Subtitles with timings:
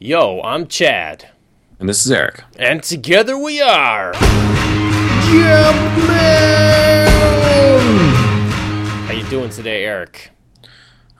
[0.00, 1.30] Yo, I'm Chad,
[1.78, 2.42] And this is Eric.
[2.58, 4.12] and together we are.
[9.06, 10.30] How you doing today, Eric?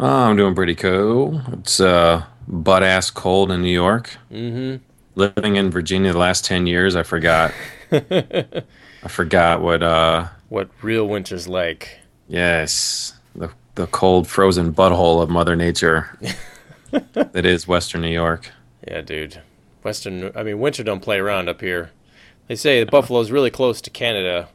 [0.01, 1.41] Oh, I'm doing pretty cool.
[1.53, 4.17] It's uh, butt ass cold in New York.
[4.33, 4.83] Mm-hmm.
[5.15, 7.53] Living in Virginia the last ten years, I forgot.
[7.93, 8.65] I
[9.09, 9.83] forgot what.
[9.85, 12.01] uh What real winter's like?
[12.27, 16.19] Yes, the the cold, frozen butthole of Mother Nature.
[17.13, 18.51] that is Western New York.
[18.87, 19.41] Yeah, dude.
[19.83, 21.91] Western, I mean, winter don't play around up here.
[22.49, 24.49] They say the Buffalo's really close to Canada,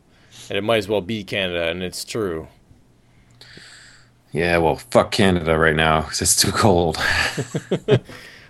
[0.49, 2.47] and it might as well be Canada, and it's true.
[4.31, 6.97] Yeah, well, fuck Canada right now because it's too cold.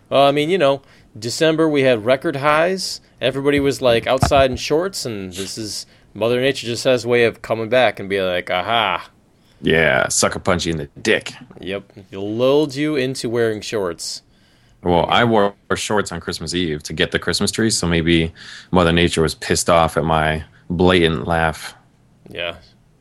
[0.10, 0.82] Well, I mean, you know,
[1.18, 3.00] December we had record highs.
[3.22, 7.26] Everybody was like outside in shorts, and this is Mother Nature just has a way
[7.26, 9.09] of coming back and be like, aha,
[9.62, 11.34] yeah, sucker punch you in the dick.
[11.59, 14.23] yep, lulled you into wearing shorts.
[14.84, 18.34] Well, I wore shorts on Christmas Eve to get the Christmas tree, so maybe
[18.72, 21.76] Mother Nature was pissed off at my blatant laugh
[22.30, 22.58] Yeah,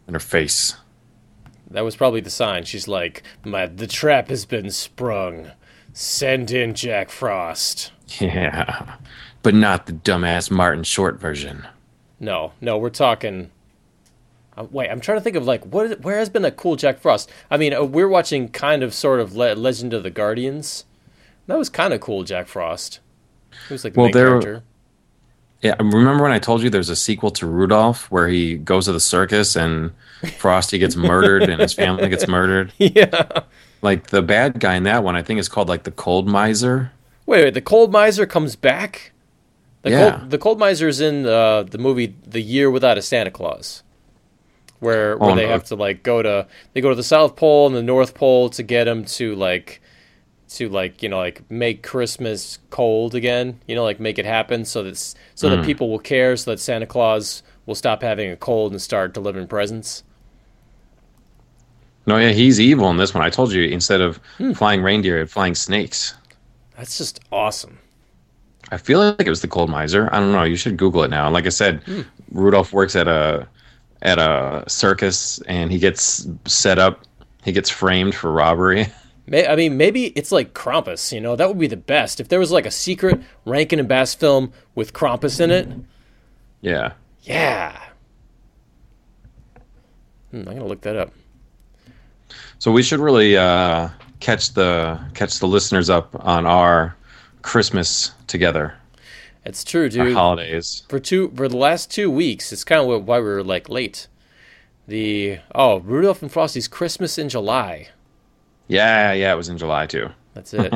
[0.08, 0.74] in her face.
[1.70, 2.64] that was probably the sign.
[2.64, 5.50] She's like, my the trap has been sprung.
[5.92, 7.92] Send in Jack Frost.
[8.20, 8.96] Yeah,
[9.42, 11.66] but not the dumbass Martin Short version.
[12.20, 13.50] No, no, we're talking.
[14.56, 16.74] Uh, wait, I'm trying to think of like what is, where has been a cool
[16.76, 17.30] Jack Frost.
[17.50, 20.84] I mean, uh, we're watching kind of sort of Le- Legend of the Guardians.
[21.48, 23.00] That was kind of cool, Jack Frost.
[23.66, 24.62] He was like the Well, main there- character.
[25.60, 28.92] Yeah, remember when I told you there's a sequel to Rudolph where he goes to
[28.92, 29.90] the circus and
[30.38, 32.72] Frosty gets murdered and his family gets murdered?
[32.78, 33.40] yeah.
[33.82, 36.92] Like the bad guy in that one, I think is called like the Cold Miser.
[37.26, 39.10] Wait, wait, the Cold Miser comes back.
[39.82, 40.10] The Yeah.
[40.18, 43.82] Cold, the Cold Miser is in uh, the movie The Year Without a Santa Claus,
[44.78, 45.50] where where Oh, they no.
[45.50, 48.48] have to like go to they go to the South Pole and the North Pole
[48.50, 49.80] to get him to like
[50.48, 53.60] to like you know like make Christmas cold again.
[53.66, 54.96] You know, like make it happen so that
[55.34, 55.50] so Hmm.
[55.50, 59.14] that people will care, so that Santa Claus will stop having a cold and start
[59.14, 60.04] delivering presents.
[62.06, 63.22] No, yeah, he's evil in this one.
[63.22, 64.18] I told you instead of
[64.54, 66.14] flying reindeer, it's flying snakes.
[66.76, 67.78] That's just awesome.
[68.70, 70.08] I feel like it was the Cold Miser.
[70.12, 70.42] I don't know.
[70.44, 71.30] You should Google it now.
[71.30, 71.82] Like I said,
[72.32, 73.48] Rudolph works at a
[74.02, 77.04] at a circus and he gets set up.
[77.44, 78.86] He gets framed for robbery.
[79.28, 81.12] May, I mean, maybe it's like Krampus.
[81.12, 83.88] You know, that would be the best if there was like a secret Rankin and
[83.88, 85.68] Bass film with Krampus in it.
[86.62, 86.92] Yeah.
[87.22, 87.78] Yeah.
[90.30, 91.12] Hmm, I'm gonna look that up.
[92.58, 93.88] So we should really uh,
[94.20, 96.96] catch the catch the listeners up on our
[97.42, 98.74] Christmas together,
[99.44, 100.14] It's true, our dude.
[100.14, 100.82] holidays.
[100.88, 104.06] For two for the last two weeks, it's kind of why we were like late.
[104.86, 107.88] The oh Rudolph and Frosty's Christmas in July.
[108.68, 110.10] Yeah, yeah, it was in July too.
[110.34, 110.72] That's it.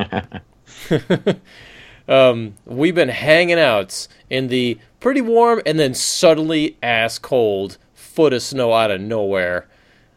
[2.09, 8.33] um, we've been hanging out in the pretty warm and then suddenly ass cold foot
[8.33, 9.69] of snow out of nowhere.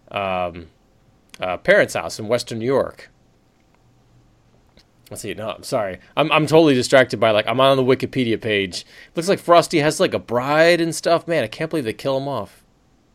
[0.09, 0.67] Um,
[1.39, 3.09] uh, parents' house in Western New York.
[5.11, 5.33] Let's see.
[5.33, 5.99] No, I'm sorry.
[6.17, 8.85] I'm I'm totally distracted by like I'm on the Wikipedia page.
[9.15, 11.27] Looks like Frosty has like a bride and stuff.
[11.27, 12.63] Man, I can't believe they kill him off.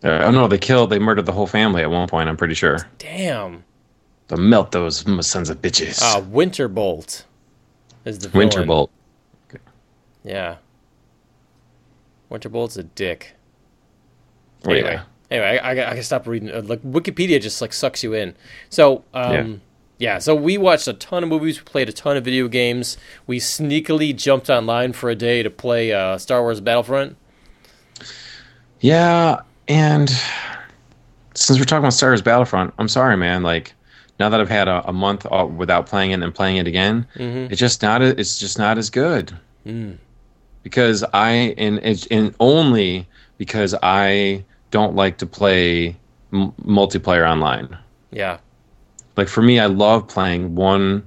[0.05, 2.29] Uh, oh no, they killed, they murdered the whole family at one point.
[2.29, 2.89] I'm pretty sure.
[2.99, 3.65] Damn.
[4.31, 6.01] To melt those sons of bitches.
[6.01, 7.25] Uh, Winterbolt
[8.05, 8.49] is the villain.
[8.49, 8.89] Winterbolt.
[10.23, 10.59] Yeah.
[12.31, 13.35] Winterbolt's a dick.
[14.65, 15.03] Oh, Anyway, yeah.
[15.33, 16.49] anyway, I, I, I can stop reading.
[16.49, 18.37] Uh, like Wikipedia just like sucks you in.
[18.69, 19.63] So, um,
[19.99, 20.19] yeah.
[20.21, 21.59] So we watched a ton of movies.
[21.59, 22.99] We played a ton of video games.
[23.27, 27.17] We sneakily jumped online for a day to play uh, Star Wars Battlefront.
[28.79, 30.09] Yeah, and
[31.35, 33.43] since we're talking about Star Wars Battlefront, I'm sorry, man.
[33.43, 33.75] Like
[34.21, 35.27] now that I've had a, a month
[35.57, 37.51] without playing it and playing it again, Mm-hmm.
[37.51, 38.03] it's just not.
[38.03, 39.33] It's just not as good.
[39.67, 39.97] Mm.
[40.63, 41.79] Because I and
[42.11, 45.97] and only because I don't like to play
[46.33, 47.77] m- multiplayer online.
[48.13, 48.39] Yeah.
[49.17, 51.03] Like for me, I love playing one,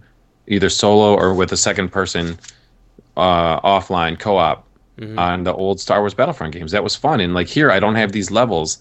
[0.47, 2.37] either solo or with a second person,
[3.15, 4.65] uh, offline co-op
[5.17, 6.71] on the old Star Wars Battlefront games.
[6.71, 7.19] That was fun.
[7.19, 8.77] And like here, I don't have these levels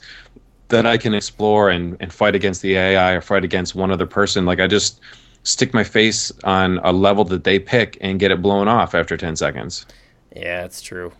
[0.72, 4.06] that I can explore and, and fight against the AI or fight against one other
[4.06, 4.44] person.
[4.44, 5.00] Like I just
[5.44, 9.16] stick my face on a level that they pick and get it blown off after
[9.16, 9.86] 10 seconds.
[10.34, 11.12] Yeah, it's true.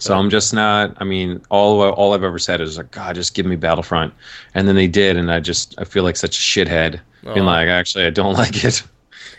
[0.00, 0.96] So I'm just not.
[1.00, 4.12] I mean, all all I've ever said is like, God, just give me Battlefront,
[4.54, 7.00] and then they did, and I just I feel like such a shithead.
[7.32, 7.46] Being Aw.
[7.46, 8.82] like, actually, I don't like it.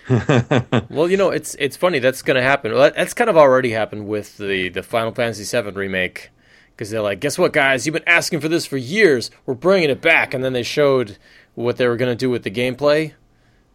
[0.89, 1.99] Well, you know, it's it's funny.
[1.99, 2.73] That's going to happen.
[2.73, 6.29] That's kind of already happened with the the Final Fantasy VII remake.
[6.75, 7.85] Because they're like, guess what, guys?
[7.85, 9.31] You've been asking for this for years.
[9.45, 10.33] We're bringing it back.
[10.33, 11.17] And then they showed
[11.53, 13.13] what they were going to do with the gameplay.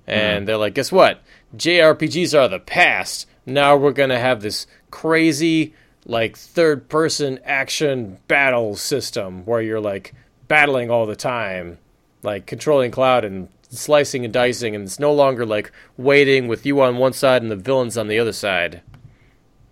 [0.07, 0.45] And mm-hmm.
[0.47, 1.23] they're like, guess what?
[1.57, 3.27] JRPGs are the past.
[3.47, 5.75] now we're gonna have this crazy
[6.07, 10.15] like third person action battle system where you're like
[10.49, 11.79] battling all the time,
[12.23, 16.81] like controlling Cloud and slicing and dicing, and it's no longer like waiting with you
[16.81, 18.83] on one side and the villains on the other side.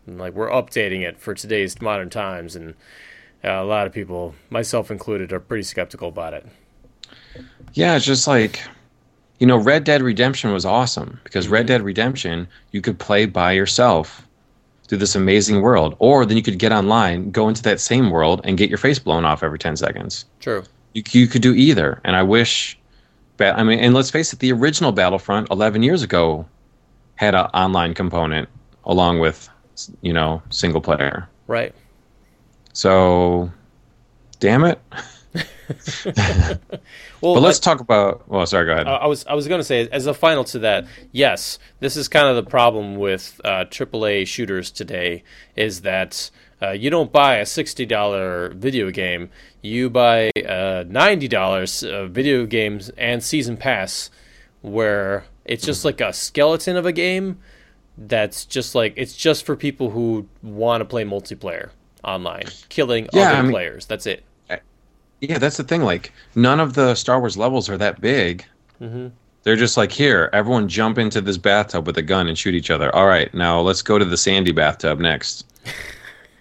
[0.07, 2.75] And, like we're updating it for today's modern times, and
[3.45, 6.47] a lot of people, myself included, are pretty skeptical about it.
[7.75, 8.61] Yeah, it's just like
[9.39, 11.67] you know, Red Dead Redemption was awesome because Red Mm-hmm.
[11.69, 14.27] Dead Redemption you could play by yourself
[14.89, 18.41] through this amazing world, or then you could get online, go into that same world,
[18.45, 20.25] and get your face blown off every ten seconds.
[20.41, 20.65] True.
[20.95, 22.79] You, you could do either, and I wish.
[23.41, 26.45] I mean, and let's face it, the original Battlefront 11 years ago
[27.15, 28.49] had an online component
[28.83, 29.49] along with,
[30.01, 31.29] you know, single player.
[31.47, 31.73] Right.
[32.79, 33.51] So,
[34.39, 34.81] damn it.
[37.21, 38.29] Well, But let's talk about.
[38.29, 38.87] Well, sorry, go ahead.
[38.87, 41.97] Uh, I was I was going to say as a final to that, yes, this
[41.97, 45.25] is kind of the problem with uh, AAA shooters today
[45.57, 46.31] is that
[46.63, 49.31] uh, you don't buy a sixty dollar video game,
[49.61, 54.11] you buy uh, ninety dollars uh, video games and season pass,
[54.63, 57.41] where it's just like a skeleton of a game
[57.99, 61.71] that's just like it's just for people who want to play multiplayer
[62.05, 63.87] online, killing Yeah, other I mean- players.
[63.87, 64.25] That's it.
[65.21, 65.83] Yeah, that's the thing.
[65.83, 68.45] Like, none of the Star Wars levels are that big.
[68.81, 69.09] Mm-hmm.
[69.43, 72.71] They're just like, here, everyone jump into this bathtub with a gun and shoot each
[72.71, 72.95] other.
[72.95, 75.45] All right, now let's go to the sandy bathtub next.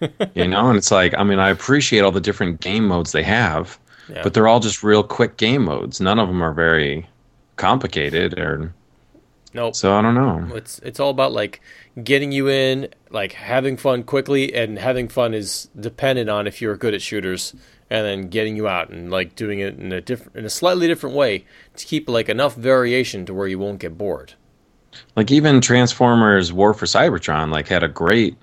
[0.36, 3.24] you know, and it's like, I mean, I appreciate all the different game modes they
[3.24, 3.76] have,
[4.08, 4.22] Yeah.
[4.22, 6.00] but they're all just real quick game modes.
[6.00, 7.04] None of them are very
[7.56, 8.72] complicated, or
[9.58, 9.76] Nope.
[9.76, 10.54] so I don't know.
[10.56, 11.60] It's it's all about like
[12.02, 16.76] getting you in, like having fun quickly, and having fun is dependent on if you're
[16.76, 17.54] good at shooters,
[17.90, 20.86] and then getting you out and like doing it in a different, in a slightly
[20.86, 21.44] different way
[21.76, 24.34] to keep like enough variation to where you won't get bored.
[25.16, 28.36] Like even Transformers War for Cybertron like had a great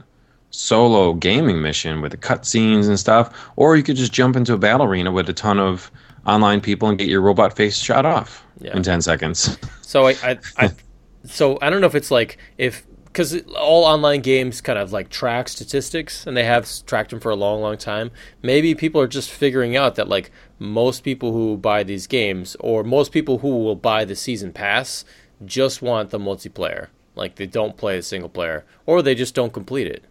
[0.51, 4.57] solo gaming mission with the cutscenes and stuff, or you could just jump into a
[4.57, 5.91] battle arena with a ton of
[6.25, 8.75] online people and get your robot face shot off Yeah.
[8.75, 9.57] in 10 seconds.
[9.81, 10.71] So I, I, I
[11.25, 15.07] so I don't know if it's like if because all online games kind of like
[15.09, 18.11] track statistics and they have tracked them for a long, long time.
[18.41, 22.83] Maybe people are just figuring out that like most people who buy these games or
[22.83, 25.05] most people who will buy the season pass
[25.45, 26.87] just want the multiplayer.
[27.15, 30.03] Like they don't play the single player or they just don't complete it.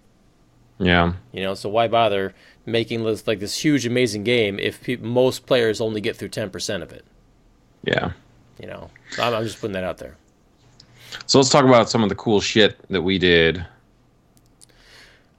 [0.79, 1.13] yeah.
[1.33, 2.33] You know, so why bother
[2.65, 6.49] making this like this huge, amazing game if pe- most players only get through ten
[6.49, 7.05] percent of it?
[7.83, 8.13] Yeah.
[8.59, 10.17] You know, I'm, I'm just putting that out there.
[11.27, 13.67] So let's talk about some of the cool shit that we did.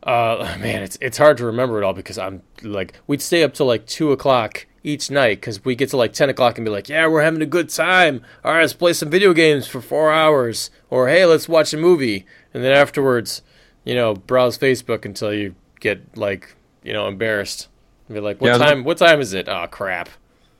[0.03, 3.53] Uh, man, it's it's hard to remember it all because I'm like we'd stay up
[3.53, 6.69] till like two o'clock each night because we get to like ten o'clock and be
[6.71, 8.21] like, yeah, we're having a good time.
[8.43, 11.77] All right, let's play some video games for four hours, or hey, let's watch a
[11.77, 13.41] movie, and then afterwards,
[13.83, 17.67] you know, browse Facebook until you get like you know embarrassed.
[18.07, 18.83] And be like, what Yeah, time?
[18.83, 19.49] What time is it?
[19.49, 20.09] Oh crap!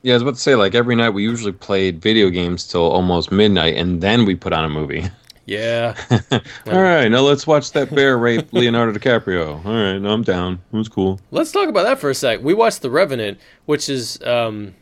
[0.06, 2.84] Yeah, I was about to say, like every night we usually played video games till
[2.84, 5.04] almost midnight and then we put on a movie.
[5.48, 5.96] Yeah,
[6.32, 9.66] All right, now let's watch that bear rape Leonardo DiCaprio.
[9.66, 10.62] All right, no, I'm down.
[10.72, 11.20] It was cool.
[11.32, 12.40] let's talk about that for a sec.
[12.44, 14.76] We watched The Revenant, which is um,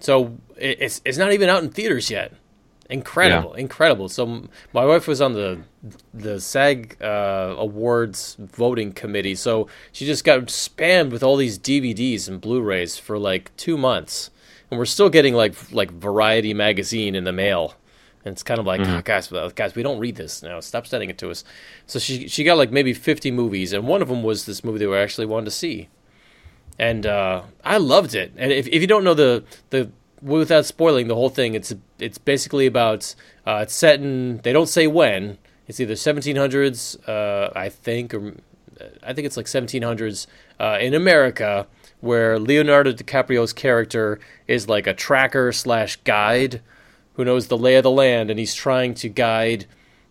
[0.00, 2.32] so it's it's not even out in theaters yet.
[2.88, 4.08] Incredible, incredible.
[4.08, 5.60] So my wife was on the
[6.14, 12.28] the SAG uh, Awards voting committee, so she just got spammed with all these DVDs
[12.28, 14.30] and Blu-rays for like two months,
[14.74, 17.74] and we're still getting like like Variety magazine in the mail.
[18.24, 20.58] And it's kind of like, "Ah, guys, guys, we don't read this now.
[20.60, 21.44] Stop sending it to us.
[21.86, 24.78] So she she got like maybe fifty movies, and one of them was this movie
[24.78, 25.88] that we actually wanted to see
[26.78, 28.32] and uh, I loved it.
[28.36, 29.90] And if, if you don't know the the
[30.20, 33.14] without spoiling the whole thing, it's it's basically about
[33.46, 35.38] uh, it's set in they don't say when.
[35.66, 38.34] It's either 1700s, uh, I think, or
[39.02, 40.26] I think it's like 1700s
[40.58, 41.66] uh, in America,
[42.00, 46.60] where Leonardo DiCaprio's character is like a tracker slash guide
[47.14, 49.66] who knows the lay of the land, and he's trying to guide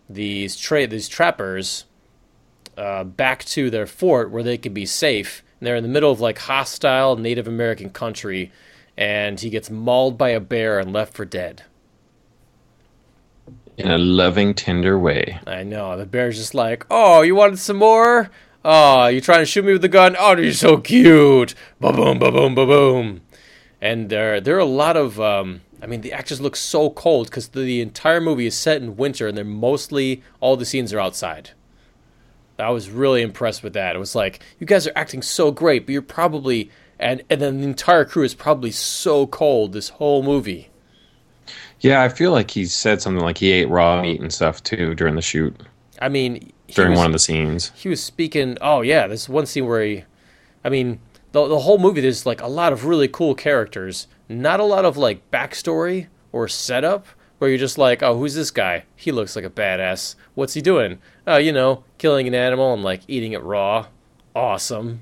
[0.08, 1.84] these tra- these trappers
[2.76, 5.42] uh, back to their fort where they can be safe.
[5.60, 8.50] And they're in the middle of like hostile Native American country,
[8.96, 11.62] and he gets mauled by a bear and left for dead.
[13.76, 15.40] In a loving, tender way.
[15.46, 18.30] I know the bear's just like, "Oh, you wanted some more?
[18.64, 20.16] Oh, you trying to shoot me with the gun?
[20.18, 21.54] Oh, you're so cute!
[21.80, 23.20] Ba boom, ba boom, ba boom."
[23.80, 25.20] And there, there are a lot of.
[25.20, 28.80] Um, I mean, the actors look so cold because the, the entire movie is set
[28.80, 31.50] in winter, and they're mostly all the scenes are outside.
[32.58, 33.96] I was really impressed with that.
[33.96, 37.60] It was like you guys are acting so great, but you're probably and and then
[37.60, 40.70] the entire crew is probably so cold this whole movie.
[41.80, 44.94] Yeah, I feel like he said something like he ate raw meat and stuff too
[44.94, 45.54] during the shoot.
[46.00, 47.72] I mean, during was- one of the scenes.
[47.74, 48.56] he was speaking.
[48.60, 50.04] Oh yeah, this one scene where he,
[50.64, 51.00] I mean,
[51.32, 54.84] the the whole movie there's like a lot of really cool characters, not a lot
[54.84, 57.06] of like backstory or setup.
[57.38, 58.84] Where you're just like, oh, who's this guy?
[58.94, 60.14] He looks like a badass.
[60.34, 60.98] What's he doing?
[61.26, 63.86] Oh, you know, killing an animal and like eating it raw.
[64.36, 65.00] Awesome.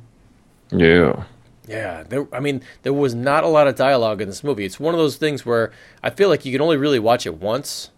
[0.70, 1.24] Yeah.
[1.68, 4.64] Yeah, there, I mean, there was not a lot of dialogue in this movie.
[4.64, 5.70] It's one of those things where
[6.02, 7.90] I feel like you can only really watch it once,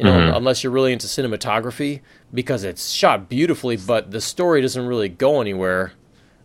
[0.00, 2.00] you know, unless you're really into cinematography,
[2.32, 5.92] because it's shot beautifully, but the story doesn't really go anywhere.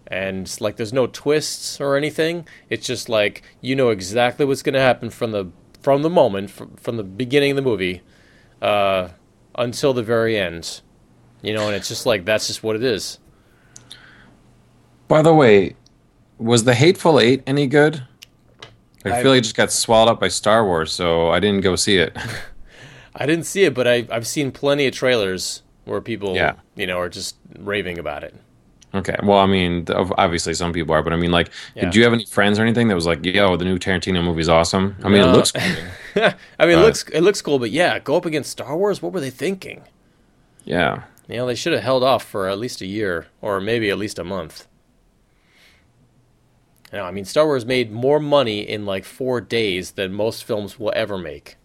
[0.07, 2.47] And like, there's no twists or anything.
[2.69, 5.47] It's just like you know exactly what's going to happen from the
[5.81, 8.01] from the moment from, from the beginning of the movie
[8.61, 9.09] uh,
[9.55, 10.81] until the very end.
[11.41, 13.19] You know, and it's just like that's just what it is.
[15.07, 15.75] By the way,
[16.37, 18.03] was the Hateful Eight any good?
[19.05, 21.61] I I- feel like it just got swallowed up by Star Wars, so I didn't
[21.61, 22.17] go see it.
[23.15, 26.53] I didn't see it, but I, I've seen plenty of trailers where people, Yeah.
[26.75, 28.33] you know, are just raving about it.
[28.93, 29.15] okay.
[29.23, 31.85] Well, I mean, obviously some people are, but I mean, like, Yeah.
[31.85, 34.49] did you have any friends or anything that was like, "Yo, the new Tarantino movie's
[34.49, 34.95] awesome"?
[35.03, 35.51] I mean, it looks.
[36.15, 36.31] Cool.
[36.59, 39.01] I mean, it looks it looks cool, but yeah, go up against Star Wars.
[39.01, 39.81] What were they thinking?
[40.63, 41.03] Yeah.
[41.27, 43.97] You know, they should have held off for at least a year or maybe at
[43.97, 44.65] least a month.
[46.93, 50.45] You know, I mean, Star Wars made more money in like four days than most
[50.45, 51.57] films will ever make.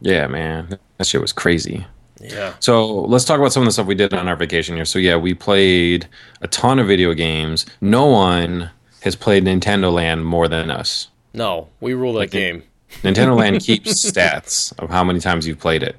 [0.00, 1.86] Yeah, man, that shit was crazy.
[2.20, 2.54] Yeah.
[2.60, 4.84] So let's talk about some of the stuff we did on our vacation here.
[4.84, 6.06] So yeah, we played
[6.42, 7.66] a ton of video games.
[7.80, 8.70] No one
[9.02, 11.08] has played Nintendo Land more than us.
[11.32, 12.62] No, we rule that game.
[13.02, 15.96] Nintendo Land keeps stats of how many times you've played it.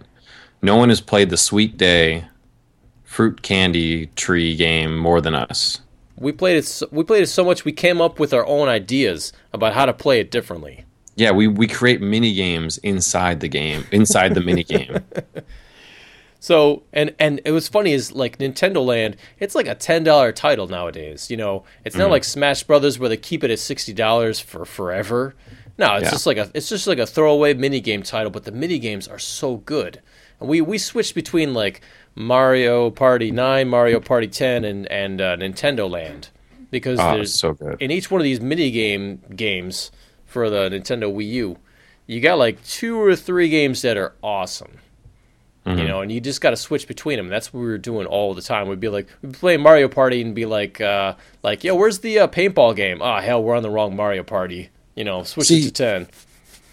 [0.62, 2.26] No one has played the Sweet Day
[3.04, 5.82] fruit candy tree game more than us.
[6.18, 6.66] We played it.
[6.66, 9.86] So, we played it so much we came up with our own ideas about how
[9.86, 10.86] to play it differently.
[11.22, 14.98] Yeah, we, we create mini games inside the game, inside the mini game.
[16.44, 20.32] So and and it was funny is like Nintendo Land, it's like a ten dollar
[20.32, 21.30] title nowadays.
[21.30, 24.66] You know, it's not like Smash Brothers where they keep it at sixty dollars for
[24.66, 25.36] forever.
[25.78, 26.10] No, it's Yeah.
[26.10, 29.08] just like a it's just like a throwaway mini game title, but the mini games
[29.08, 30.02] are so good.
[30.40, 31.82] And we we switched between like
[32.16, 36.30] Mario Party Nine, Mario Party Ten, and and uh, Nintendo Land
[36.72, 37.78] because Oh, there's so good.
[37.80, 39.92] in each one of these mini game games
[40.32, 41.58] for the Nintendo Wii U,
[42.08, 44.80] you got like two or three games that are awesome.
[45.66, 45.78] Mm-hmm.
[45.78, 47.28] You know, and you just got to switch between them.
[47.28, 48.68] That's what we were doing all the time.
[48.68, 52.00] We'd be like, we'd be playing Mario Party and be like, uh, like, yo, where's
[52.00, 53.00] the uh, paintball game?
[53.02, 54.70] Oh hell, we're on the wrong Mario Party.
[54.96, 56.08] You know, switch See- it to ten.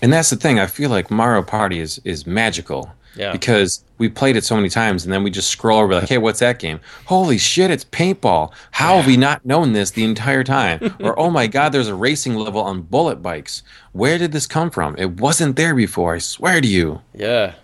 [0.01, 0.59] And that's the thing.
[0.59, 2.93] I feel like Mario Party is is magical.
[3.19, 3.33] Yeah.
[3.33, 6.19] Because we played it so many times, and then we just scroll over like, "Hey,
[6.19, 6.79] what's that game?
[7.07, 8.53] Holy shit, it's paintball!
[8.71, 11.95] How have we not known this the entire time?" or, "Oh my god, there's a
[11.95, 13.63] racing level on bullet bikes.
[13.93, 14.97] Where did this come from?
[14.97, 16.15] It wasn't there before.
[16.15, 17.55] I swear to you." Yeah,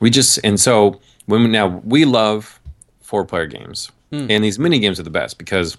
[0.00, 2.58] We just and so when we, now we love
[3.02, 4.26] four player games, hmm.
[4.30, 5.76] and these mini games are the best because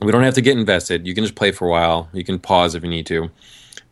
[0.00, 1.06] we don't have to get invested.
[1.06, 2.08] You can just play for a while.
[2.12, 3.30] You can pause if you need to.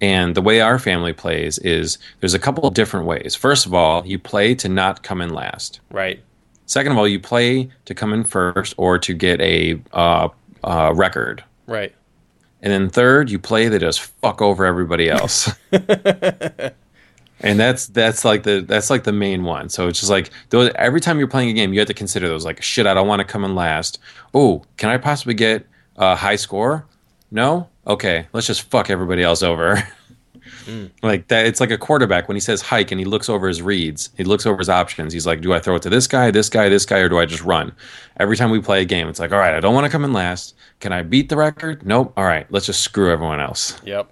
[0.01, 3.35] And the way our family plays is there's a couple of different ways.
[3.35, 5.81] First of all, you play to not come in last.
[5.91, 6.23] right.
[6.69, 10.29] Second of all, you play to come in first or to get a uh,
[10.65, 11.45] uh, record.
[11.69, 11.95] Right.
[12.61, 15.49] And then third, you play to just fuck over everybody else.
[15.71, 19.69] and that's that's like the that's like the main one.
[19.69, 22.27] So it's just like those, every time you're playing a game, you have to consider
[22.27, 22.45] those.
[22.45, 24.01] Like shit, I don't want to come in last.
[24.35, 26.85] Oh, can I possibly get a high score?
[27.31, 27.69] No.
[27.87, 29.83] Okay, let's just fuck everybody else over.
[31.03, 33.63] Like that, it's like a quarterback when he says hike and he looks over his
[33.63, 34.11] reads.
[34.17, 35.13] He looks over his options.
[35.13, 37.19] He's like, "Do I throw it to this guy, this guy, this guy, or do
[37.19, 37.73] I just run?"
[38.19, 40.05] Every time we play a game, it's like, "All right, I don't want to come
[40.05, 40.57] in last.
[40.81, 41.87] Can I beat the record?
[41.87, 42.13] Nope.
[42.17, 44.11] All right, let's just screw everyone else." Yep.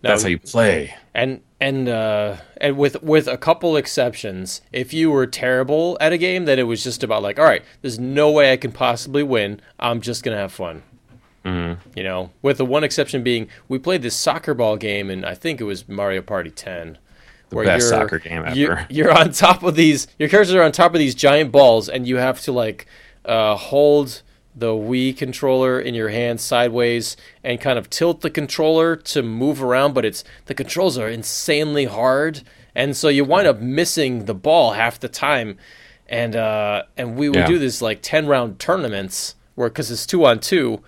[0.00, 0.94] That's how you play.
[1.14, 6.18] and and uh, and with with a couple exceptions, if you were terrible at a
[6.18, 9.22] game, then it was just about like, all right, there's no way I can possibly
[9.22, 9.60] win.
[9.78, 10.82] I'm just gonna have fun.
[11.44, 11.90] Mm-hmm.
[11.96, 15.34] You know, with the one exception being, we played this soccer ball game, and I
[15.34, 16.98] think it was Mario Party 10.
[17.50, 18.86] The best soccer game You're, ever.
[18.90, 20.06] you're on top of these.
[20.18, 22.86] Your characters are on top of these giant balls, and you have to like
[23.24, 24.22] uh, hold
[24.54, 29.62] the Wii controller in your hand sideways and kind of tilt the controller to move
[29.62, 29.94] around.
[29.94, 32.42] But it's the controls are insanely hard,
[32.74, 35.56] and so you wind up missing the ball half the time.
[36.06, 37.46] And uh, and we would Yeah.
[37.46, 40.82] do this like ten round tournaments where because it's two on two,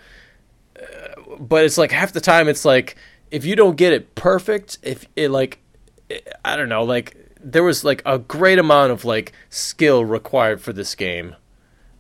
[1.41, 2.95] but it's like half the time it's like
[3.31, 5.59] if you don't get it perfect, if it like
[6.45, 10.73] I don't know, like there was like a great amount of like skill required for
[10.73, 11.35] this game.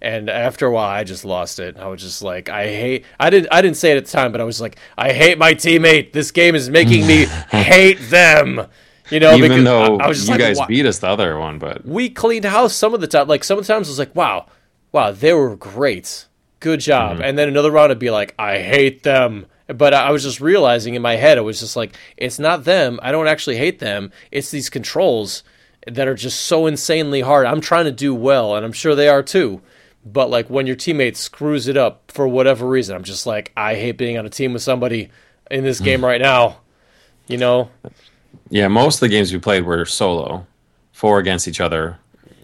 [0.02, 1.76] And after a while I just lost it.
[1.76, 4.32] I was just like I hate I didn't I didn't say it at the time,
[4.32, 6.12] but I was like I hate my teammate.
[6.12, 8.66] This game is making me hate them.
[9.10, 11.58] You know, Even though I- I you like, guys "Wha- beat us the other one,
[11.58, 13.26] but we cleaned house some of the time.
[13.26, 14.46] Like some of the times, I was like, "Wow,
[14.92, 16.26] wow, they were great,
[16.60, 17.22] good job." Mm-hmm.
[17.22, 20.40] And then another round, I'd be like, "I hate them," but I I was just
[20.40, 22.98] realizing in my head, it was just like, it's not them.
[23.02, 24.12] I don't actually hate them.
[24.30, 25.42] It's these controls
[25.86, 27.46] that are just so insanely hard.
[27.46, 29.60] I'm trying to do well, and I'm sure they are too.
[30.04, 33.74] But like when your teammate screws it up for whatever reason, I'm just like, I
[33.74, 35.10] hate being on a team with somebody
[35.50, 36.60] in this game right now.
[37.28, 37.70] You know?
[38.48, 40.46] yeah, most of the games we played were solo,
[40.92, 41.98] four against each other,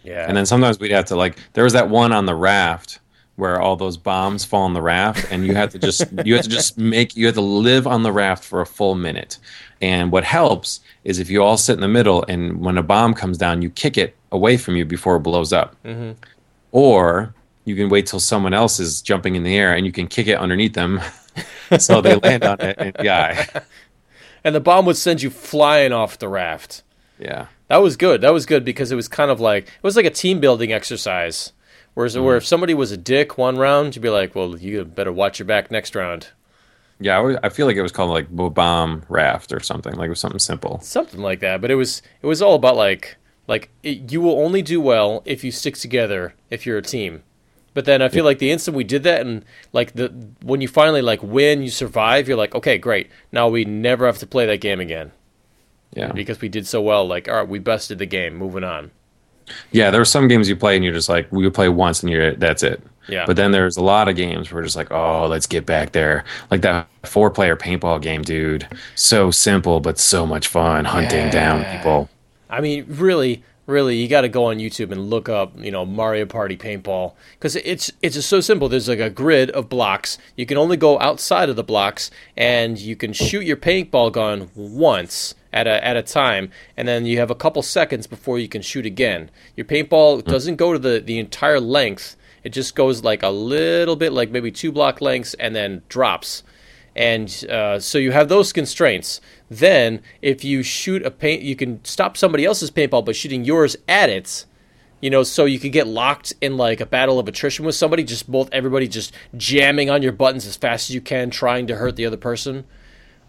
[0.05, 0.27] Yeah.
[0.29, 1.37] and then sometimes we'd have to like.
[1.55, 3.01] There was that one on the raft
[3.37, 6.45] where all those bombs fall on the raft, and you have to just you have
[6.45, 9.39] to just make you have to live on the raft for a full minute.
[9.81, 13.15] And what helps is if you all sit in the middle, and when a bomb
[13.15, 16.13] comes down, you kick it away from you before it blows up, mm-hmm.
[16.73, 20.07] or you can wait till someone else is jumping in the air and you can
[20.07, 21.01] kick it underneath them,
[21.79, 23.47] so they land on it and die.
[24.45, 26.83] and the bomb would send you flying off the raft.
[27.19, 27.47] Yeah.
[27.69, 28.21] That was good.
[28.21, 30.73] That was good because it was kind of like it was like a team building
[30.73, 31.53] exercise.
[31.97, 32.25] Whereas mm-hmm.
[32.25, 35.39] where if somebody was a dick one round, you'd be like, "Well, you better watch
[35.39, 36.29] your back next round."
[37.01, 39.95] Yeah, I, was- I feel like it was called like Bo- bomb raft or something.
[39.95, 40.79] Like it was something simple.
[40.83, 41.63] Something like that.
[41.63, 43.17] But it was it was all about like
[43.49, 47.23] like it, you will only do well if you stick together if you're a team.
[47.73, 50.09] But then I feel like the instant we did that and like the
[50.43, 53.09] when you finally like win, you survive, you're like, "Okay, great.
[53.33, 55.13] Now we never have to play that game again."
[55.95, 58.37] Yeah, Because we did so well, like, all right, we bested the game.
[58.37, 58.91] Moving on.
[59.73, 59.91] Yeah.
[59.91, 62.33] There were some games you play and you're just like, we play once and you're
[62.35, 62.83] that's it.
[63.09, 63.25] Yeah.
[63.27, 65.93] But then there's a lot of games where we're just like, oh, let's get back
[65.93, 66.25] there.
[66.51, 68.67] Like that four player paintball game, dude.
[68.95, 72.09] So simple but so much fun hunting down people.
[72.51, 75.85] I mean, really, really, you got to go on YouTube and look up, you know,
[75.85, 78.69] Mario Party paintball because it's it's just so simple.
[78.69, 80.19] There's like a grid of blocks.
[80.37, 84.51] You can only go outside of the blocks, and you can shoot your paintball gun
[84.55, 88.49] once at a at a time, and then you have a couple seconds before you
[88.49, 89.31] can shoot again.
[89.57, 92.17] Your paintball doesn't go to the the entire length.
[92.45, 96.45] It just goes like a little bit, like maybe two block lengths, and then drops
[96.97, 99.21] and uh, so you have those constraints.
[99.49, 103.77] Then, if you shoot a paint, you can stop somebody else's paintball by shooting yours
[103.89, 104.45] at it.
[105.01, 108.03] You know, so you could get locked in like a battle of attrition with somebody,
[108.03, 111.77] just both everybody just jamming on your buttons as fast as you can, trying to
[111.77, 112.65] hurt the other person.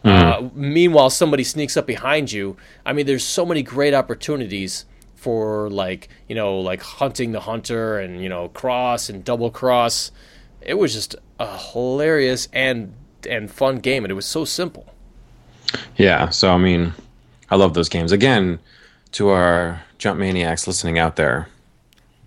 [0.03, 2.55] Uh, meanwhile, somebody sneaks up behind you.
[2.85, 7.99] I mean, there's so many great opportunities for like you know, like hunting the hunter
[7.99, 10.11] and you know, cross and double cross.
[10.61, 12.93] It was just a hilarious and
[13.29, 14.93] and fun game, and it was so simple.
[15.95, 16.29] Yeah.
[16.29, 16.93] So I mean,
[17.49, 18.11] I love those games.
[18.11, 18.59] Again,
[19.13, 21.49] to our jump maniacs listening out there,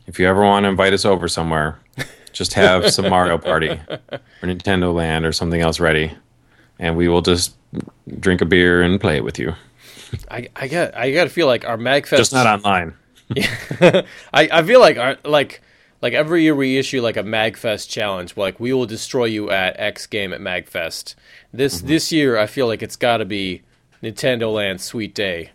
[0.07, 1.79] if you ever want to invite us over somewhere,
[2.33, 4.09] just have some Mario Party or
[4.43, 6.13] Nintendo Land or something else ready,
[6.79, 7.55] and we will just
[8.19, 9.55] drink a beer and play it with you.
[10.31, 12.17] I I got I got to feel like our Magfest.
[12.17, 12.95] Just not online.
[13.37, 15.63] I, I feel like our, like
[16.03, 18.37] like every year we issue like a Magfest challenge.
[18.37, 21.15] Like we will destroy you at X game at Magfest.
[21.53, 21.87] This Mm-hmm.
[21.89, 23.63] this year I feel like it's got to be
[24.03, 25.51] Nintendo Land Sweet Day.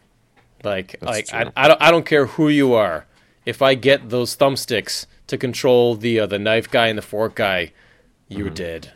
[0.64, 1.52] Like like I.
[1.56, 3.06] I don't I don't care who you are.
[3.46, 7.36] If I get those thumbsticks to control the uh, the knife guy and the fork
[7.36, 7.72] guy,
[8.28, 8.92] you're dead.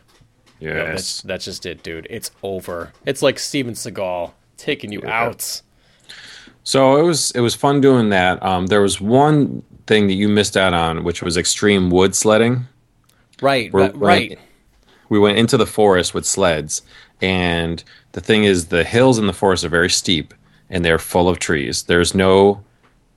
[0.59, 1.21] You know, that's Yes.
[1.21, 2.07] that's just it, dude.
[2.09, 2.91] It's over.
[3.05, 5.61] It's like Steven Seagal taking you out.
[6.63, 8.43] So it was it was fun doing that.
[8.43, 12.67] Um, there was one thing that you missed out on, which was extreme wood sledding.
[13.41, 14.39] Right, We're- right, right.
[15.09, 16.83] we went into the forest with sleds
[17.21, 20.33] and the thing is the hills in the forest are very steep
[20.69, 22.63] and they're full of trees there's no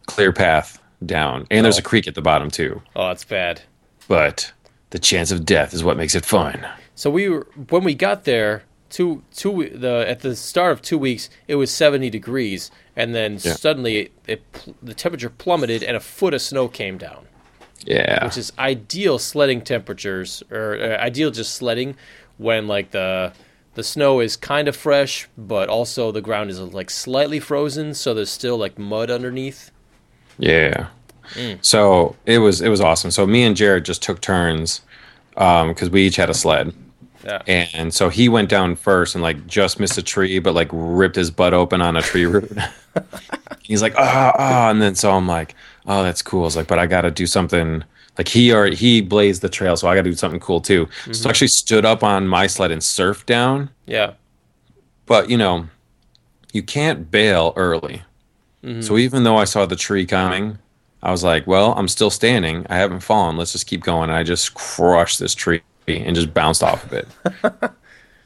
[0.06, 1.84] clear path down and there's a oh.
[1.84, 3.62] creek at the bottom too Oh, that's bad.
[4.08, 4.52] but
[4.90, 8.24] the chance of death is what makes it fun So we were when we got
[8.24, 13.14] there two two the at the start of two weeks it was seventy degrees and
[13.14, 13.54] then Yeah.
[13.54, 14.42] suddenly it, it
[14.82, 17.24] the temperature plummeted and a foot of snow came down,
[17.86, 21.96] yeah which is ideal sledding temperatures or uh, ideal just sledding
[22.38, 23.32] when like the
[23.74, 28.12] the snow is kind of fresh but also the ground is like slightly frozen so
[28.14, 29.70] there's still like mud underneath.
[30.38, 30.88] yeah
[31.36, 31.58] Mm.
[31.64, 34.80] so it was it was awesome so me and jared just took turns
[35.34, 36.74] because we each had a sled
[37.24, 37.42] Yeah.
[37.46, 41.16] and so he went down first and like just missed a tree but like ripped
[41.16, 42.50] his butt open on a tree root.
[43.62, 45.54] He's like ah ah and then so i'm like
[45.86, 46.42] oh that's cool.
[46.42, 47.84] I was like but i gotta do something.
[48.18, 50.88] Like he already he blazed the trail so i gotta do something cool too.
[51.12, 53.70] So I actually stood up on my sled and surfed down.
[53.86, 54.14] Yeah.
[55.06, 55.68] but you know
[56.52, 58.02] you can't bail early.
[58.80, 60.58] So even though i saw the tree coming
[61.02, 62.66] i was like well i'm still standing.
[62.68, 63.36] I haven't fallen.
[63.36, 64.10] Let's just keep going.
[64.10, 67.08] And i just crushed this tree and just bounced off of it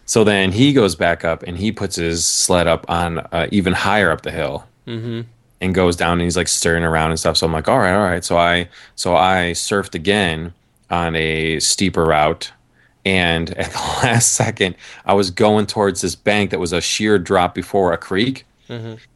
[0.05, 3.73] so then he goes back up and he puts his sled up on uh, even
[3.73, 5.23] higher up the hill Mm-hmm.
[5.61, 7.37] and goes down and he's like stirring around and stuff.
[7.37, 8.23] So I'm like, all right, all right.
[8.25, 10.55] So I so I surfed again
[10.91, 12.53] on a steeper route.
[13.05, 17.19] And at the last second, I was going towards this bank that was a sheer
[17.19, 18.47] drop before a creek.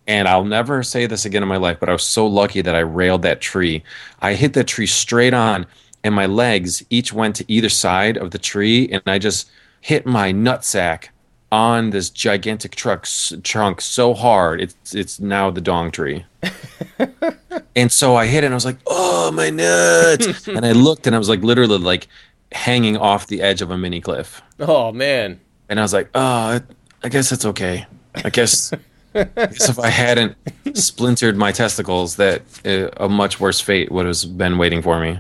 [0.09, 2.75] And I'll never say this again in my life, but I was so lucky that
[2.75, 3.85] I railed that tree.
[4.21, 5.67] I hit that tree straight on,
[6.03, 10.07] and my legs each went to either side of the tree, and I just hit
[10.07, 11.09] my nutsack
[11.53, 13.09] on this gigantic truck
[13.43, 16.25] trunk so hard it's it's now the dong tree.
[17.77, 21.07] and so I hit it, and I was like, "Oh my nuts!" and I looked,
[21.07, 22.09] and I was like, literally like
[22.53, 24.43] hanging off the edge of a mini cliff.
[24.59, 25.41] Oh man.
[25.69, 26.61] And I was like, "Oh,
[27.03, 27.87] I guess it's okay.
[28.15, 28.73] I guess."
[29.13, 30.37] I guess if I hadn't
[30.75, 35.19] splintered my testicles, that uh, a much worse fate would have been waiting for me.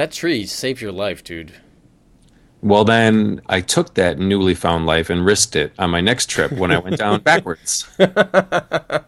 [0.00, 1.52] That tree saved your life, dude.
[2.62, 6.52] Well, then I took that newly found life and risked it on my next trip
[6.52, 7.86] when I went down backwards.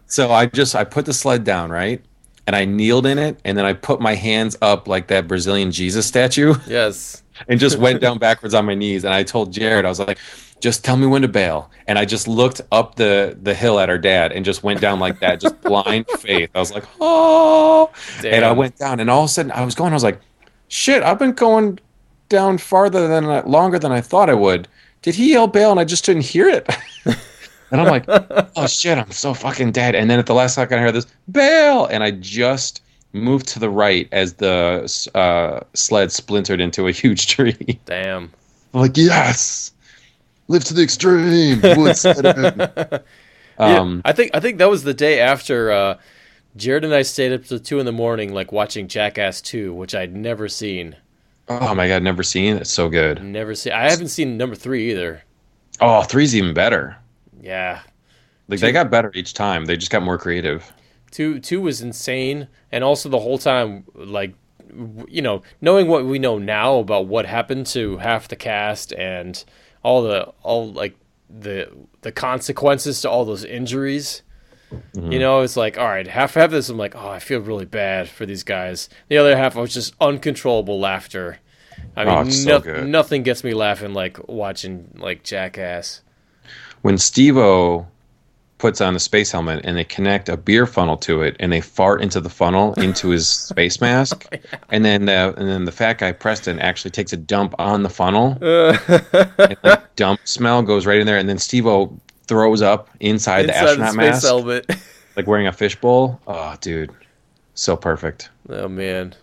[0.05, 1.99] so I just I put the sled down right,
[2.45, 5.71] and I kneeled in it, and then I put my hands up like that Brazilian
[5.71, 7.23] Jesus statue, Yes.
[7.47, 9.03] and just went down backwards on my knees.
[9.03, 10.19] And I told Jared, I was like,
[10.59, 13.89] "Just tell me when to bail." And I just looked up the the hill at
[13.89, 16.51] our dad and just went down like that, just blind faith.
[16.53, 17.89] I was like, "Oh!"
[18.23, 19.91] And I went down, and all of a sudden I was going.
[19.91, 20.19] I was like,
[20.67, 21.03] "Shit!
[21.03, 21.79] I've been going
[22.29, 24.67] down farther than I- longer than I thought I would."
[25.01, 26.67] Did he yell bail and I just didn't hear it?
[27.05, 28.05] and I'm like,
[28.55, 28.97] "Oh shit!
[28.97, 32.03] I'm so fucking dead." And then at the last second, I heard this bail, and
[32.03, 37.79] I just moved to the right as the uh, sled splintered into a huge tree.
[37.85, 38.31] Damn.
[38.73, 39.71] I'm like, "Yes,
[40.47, 41.61] live to the extreme."
[41.95, 43.03] Sled.
[43.59, 45.97] Yeah, um, I think I think that was the day after uh,
[46.55, 49.95] Jared and I stayed up till two in the morning, like watching Jackass Two, which
[49.95, 50.95] I'd never seen.
[51.49, 52.57] oh my god, never seen.
[52.57, 53.23] It's so good.
[53.23, 53.73] Never seen.
[53.73, 55.23] I haven't seen number three either.
[55.81, 56.97] Oh, three's even better.
[57.41, 57.81] Yeah,
[58.47, 59.65] Like they got better each time.
[59.65, 60.71] They just got more creative.
[61.11, 64.33] two two was insane, and also the whole time, like,
[65.09, 69.43] you know, knowing what we know now about what happened to half the cast and
[69.83, 70.95] all the all like
[71.29, 71.69] the
[72.01, 74.21] the consequences to all those injuries.
[74.95, 75.11] Mm-hmm.
[75.11, 77.39] You know, it's like, all right, half half of this, I'm like, oh, I feel
[77.39, 78.89] really bad for these guys.
[79.09, 81.39] The other half, I was just uncontrollable laughter.
[81.95, 86.01] I mean, Oh, it's so nothing gets me laughing like watching like Jackass.
[86.81, 87.87] When Steve-O
[88.57, 91.59] puts on a space helmet and they connect a beer funnel to it and they
[91.59, 94.25] fart into the funnel into his space mask,
[94.69, 97.89] and then the, and then the fat guy Preston actually takes a dump on the
[97.89, 101.95] funnel, and like dump smell goes right in there, and then Steve-O
[102.27, 104.65] throws up inside, the Inside astronaut space mask, helmet.
[105.15, 106.19] like wearing a fishbowl.
[106.27, 106.91] Oh, dude,
[107.53, 108.29] so perfect.
[108.49, 109.13] Oh man,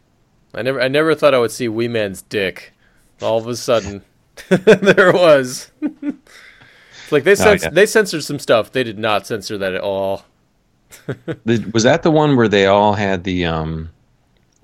[0.55, 2.73] I never, I never thought I would see Wee Man's dick.
[3.23, 4.03] All of a sudden,
[4.49, 5.71] there it was.
[7.13, 7.71] Like they cens- yeah.
[7.71, 8.71] they censored some stuff.
[8.71, 10.25] They did not censor that at all.
[11.45, 13.91] The- Was that the one where they all had the um,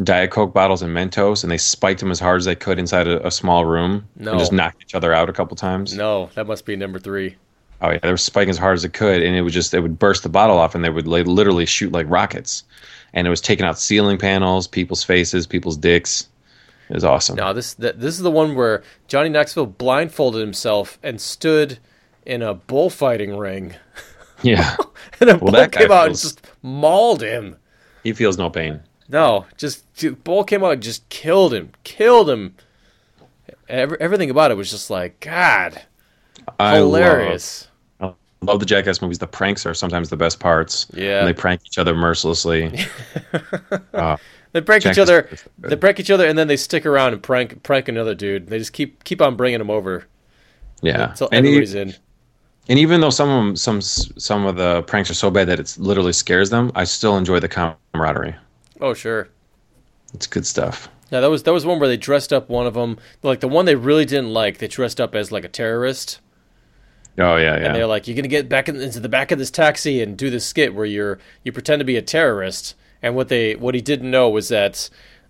[0.03, 3.09] Diet Coke bottles and Mentos, and they spiked them as hard as they could inside
[3.09, 4.31] a, a small room No.
[4.31, 5.94] and just knocked each other out a couple times?
[5.94, 7.35] No, that must be number three.
[7.83, 9.81] Oh yeah, they were spiking as hard as it could, and it would just it
[9.81, 12.65] would burst the bottle off, and they would like, literally shoot like rockets,
[13.12, 16.29] and it was taking out ceiling panels, people's faces, people's dicks.
[16.89, 17.37] It was awesome.
[17.37, 21.79] No, this th- this is the one where Johnny Knoxville blindfolded himself and stood
[22.25, 23.75] in a bullfighting ring,
[24.43, 24.77] Yeah,
[25.21, 27.57] and a Well, bull came out and just mauled him.
[28.05, 28.81] he feels no pain.
[29.09, 32.55] No, just dude, bull came out and just killed him, killed him.
[33.69, 35.83] Every, everything about it was just like God,
[36.61, 37.62] I hilarious.
[37.62, 37.65] Love,
[38.42, 39.18] love the Jackass movies.
[39.18, 40.87] The pranks are sometimes the best parts.
[40.92, 41.20] Yeah.
[41.20, 42.79] and they prank each other mercilessly.
[43.94, 44.16] uh,
[44.53, 45.29] They prank each other.
[45.59, 48.46] They prank each other, and then they stick around and prank prank another dude.
[48.46, 50.07] They just keep keep on bringing him over
[50.83, 51.94] yeah, until and, everybody's in.
[52.68, 55.61] and even though some of them, some some of the pranks are so bad that
[55.61, 58.37] it literally scares them, I still enjoy the camaraderie.
[58.81, 59.29] Oh sure.
[60.14, 60.88] It's good stuff.
[61.11, 63.49] Yeah, that was that was one where they dressed up one of them, like the
[63.49, 64.59] one they really didn't like.
[64.59, 66.20] They dressed up as like a terrorist,
[67.18, 67.66] Oh yeah, yeah.
[67.66, 70.16] and they're like, "You're gonna get back in, into the back of this taxi and
[70.16, 73.74] do this skit where you're you pretend to be a terrorist." And what they what
[73.74, 74.88] he didn't know was that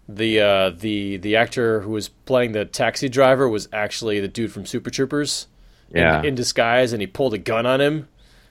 [0.09, 4.53] the uh, the the actor who was playing the taxi driver was actually the dude
[4.53, 5.47] from Super Troopers.
[5.91, 6.23] in- Yeah.
[6.23, 8.09] in, disguise, and he pulled a gun on him.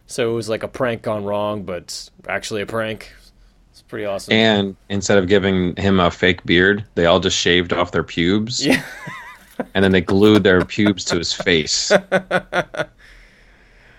[0.07, 3.11] So it was like a prank gone wrong, but actually a prank.
[3.71, 4.33] It's pretty awesome.
[4.33, 8.65] And instead of giving him a fake beard, they all just shaved off their pubes.
[8.65, 8.81] Yeah.
[9.73, 11.91] and then they glued their pubes to his face.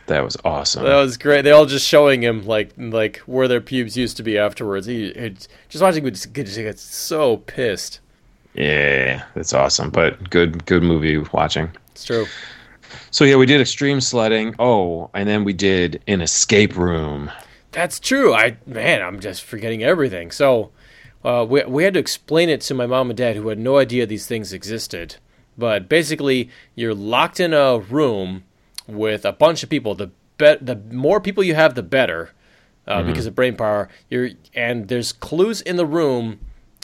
[0.07, 0.85] That was awesome.
[0.85, 1.42] That was great.
[1.42, 4.87] They all just showing him like like where their pubes used to be afterwards.
[4.87, 5.31] He, he
[5.69, 8.01] just watching him just get, just so pissed.
[8.55, 9.90] yeah, that's awesome.
[9.90, 11.71] But good, good movie watching.
[11.90, 12.27] It's true.
[13.11, 14.55] So yeah, we did extreme sledding.
[14.59, 17.31] Oh, and then we did an escape room.
[17.73, 18.33] That's true.
[18.33, 20.31] I man, I'm just forgetting everything.
[20.31, 20.71] So
[21.25, 23.79] uh, we we had to explain it to my mom and dad, who had no
[23.79, 25.16] idea these things existed.
[25.59, 28.45] But basically, you're locked in a room
[28.87, 29.94] with a bunch of people.
[29.94, 32.31] The be- the more people you have, the better,
[32.87, 33.09] uh, Mm-hmm.
[33.09, 33.88] because of brain power.
[34.11, 36.38] You're and there's clues in the room,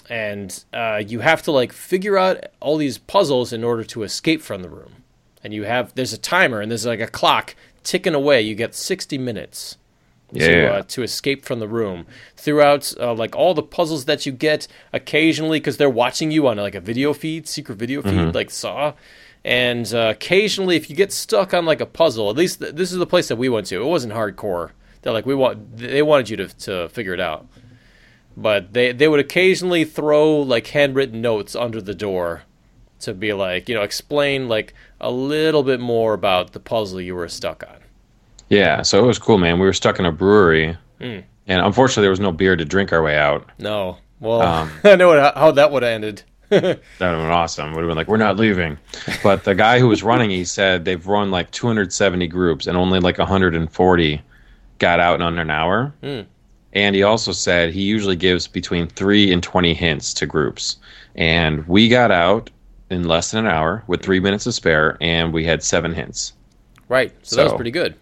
[0.08, 4.42] and uh, you have to like figure out all these puzzles in order to escape
[4.42, 5.04] from the room.
[5.44, 8.42] And you have there's a timer and there's like a clock ticking away.
[8.42, 9.76] You get 60 minutes
[10.32, 10.70] to, Yeah.
[10.70, 14.66] uh, to escape from the room throughout uh, like all the puzzles that you get
[14.92, 18.94] occasionally because they're watching you on like a video feed secret video feed like saw
[19.44, 22.92] and uh, occasionally if you get stuck on like a puzzle at least th- this
[22.92, 23.80] is the place that we went to.
[23.80, 24.70] It wasn't hardcore.
[25.02, 27.46] They're like we want they wanted you to, to figure it out.
[28.36, 32.42] But they they would occasionally throw like handwritten notes under the door
[33.00, 37.14] to be like you know explain like a little bit more about the puzzle you
[37.14, 37.76] were stuck on.
[38.48, 39.58] Yeah, so it was cool, man.
[39.58, 41.20] We were stuck in a brewery, Hmm.
[41.46, 43.48] and unfortunately, there was no beer to drink our way out.
[43.58, 43.98] no.
[44.20, 46.22] Well Um, i know what, how that would have ended
[46.60, 47.72] That would have been awesome.
[47.72, 48.76] Would have been like, we're not leaving.
[49.22, 53.00] But the guy who was running, he said they've run like 270 groups, and only
[53.00, 54.22] like 140
[54.78, 55.94] got out in under an hour.
[56.02, 56.20] Hmm.
[56.74, 60.76] And he also said he usually gives between three and 20 hints to groups.
[61.14, 62.50] And we got out
[62.90, 66.34] in less than an hour with three minutes to spare, and we had seven hints.
[66.88, 67.12] Right.
[67.22, 67.94] So, that was pretty good.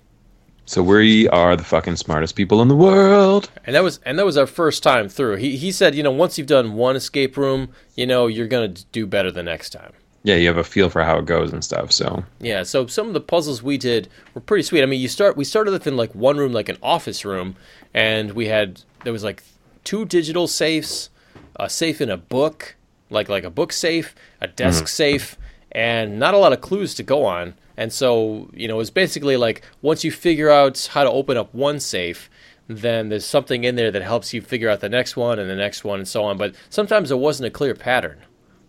[0.71, 3.51] So we are the fucking smartest people in the world.
[3.67, 5.39] And that was and that was our first time through.
[5.39, 8.73] He he said, you know, once you've done one escape room, you know, you're going
[8.73, 9.93] to do better the next time.
[10.23, 11.91] Yeah, you have a feel for how it goes and stuff.
[11.91, 14.85] So Yeah, so some of the puzzles we did were pretty sweet.
[14.85, 17.57] I mean, you start we started with in like one room like an office room
[17.93, 19.43] and we had there was like
[19.83, 21.11] two digital safes,
[21.57, 22.77] a safe in a book,
[23.11, 24.87] like like a book safe, a desk mm-hmm.
[24.87, 25.37] safe,
[25.73, 27.55] and not a lot of clues to go on.
[27.77, 31.55] And so, you know, it's basically like once you figure out how to open up
[31.55, 32.29] one safe,
[32.69, 35.57] then there's something in there that helps you figure out the next one and the
[35.57, 36.37] next one and so on.
[36.37, 38.19] But sometimes there wasn't a clear pattern.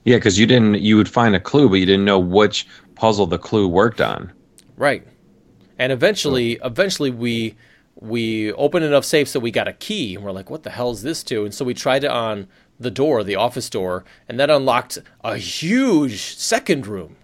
[0.05, 3.27] yeah, because you didn't, you would find a clue, but you didn't know which puzzle
[3.27, 4.31] the clue worked on.
[4.77, 5.05] Right.
[5.77, 7.55] And eventually, eventually we
[7.95, 10.89] we opened enough safes that we got a key, and we're like, "What the hell
[10.91, 12.47] is this to?" And so we tried it on
[12.79, 17.15] the door, the office door, and that unlocked a huge second room.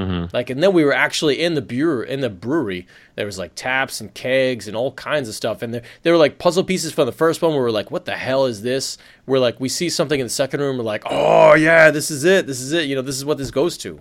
[0.00, 0.34] Mm-hmm.
[0.34, 2.86] Like, and then we were actually in the brewer in the brewery.
[3.16, 6.18] There was like taps and kegs and all kinds of stuff, and there there were
[6.18, 7.52] like puzzle pieces from the first one.
[7.52, 10.30] Where we're like, "What the hell is this?" We're like, we see something in the
[10.30, 10.78] second room.
[10.78, 12.46] We're like, "Oh yeah, this is it.
[12.46, 12.86] This is it.
[12.86, 14.00] You know, this is what this goes to."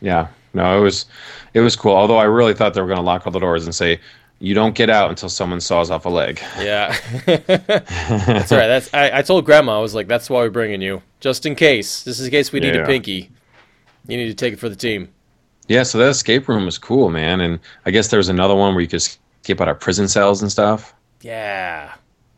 [0.00, 1.06] Yeah, no, it was,
[1.54, 1.92] it was cool.
[1.92, 4.00] Although I really thought they were going to lock all the doors and say,
[4.40, 6.96] "You don't get out until someone saws off a leg." Yeah,
[7.26, 8.66] that's right.
[8.66, 11.54] That's I, I told Grandma I was like, "That's why we're bringing you, just in
[11.54, 12.02] case.
[12.02, 13.30] This is in case we need a pinky.
[14.06, 15.08] You need to take it for the team."
[15.68, 17.40] Yeah, so that escape room was cool, man.
[17.40, 20.42] And I guess there was another one where you could escape out of prison cells
[20.42, 20.92] and stuff.
[21.20, 21.92] Yeah,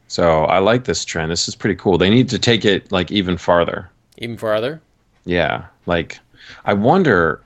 [0.09, 1.33] So I like this trend.
[1.33, 1.97] This is pretty cool.
[1.97, 3.89] They need to take it like even farther.
[4.19, 4.81] even farther.
[5.25, 6.19] Yeah, like
[6.67, 7.41] I wonder.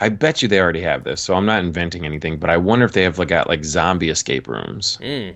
[0.00, 2.38] I bet you they already have this, so I'm not inventing anything.
[2.38, 4.98] But I wonder if they have like got like zombie escape rooms.
[5.00, 5.34] Mm.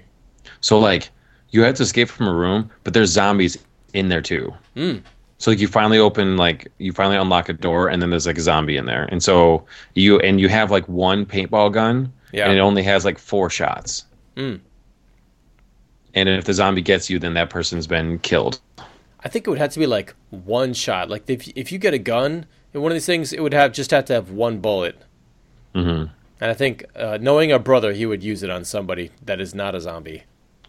[0.60, 1.10] So like
[1.50, 3.58] you have to escape from a room, but there's zombies
[3.94, 4.54] in there too.
[4.76, 5.02] Mm.
[5.38, 8.38] So like you finally open like you finally unlock a door, and then there's like
[8.38, 12.46] a zombie in there, and so you and you have like one paintball gun, Yeah.
[12.48, 14.04] and it only has like four shots.
[14.36, 14.60] Mm.
[16.14, 18.60] And if the zombie gets you, then that person's been killed.
[19.24, 21.10] I think it would have to be like one shot.
[21.10, 23.72] Like if if you get a gun in one of these things, it would have
[23.72, 24.96] just have to have one bullet.
[25.74, 26.04] hmm
[26.40, 29.54] And I think uh, knowing our brother, he would use it on somebody that is
[29.54, 30.22] not a zombie.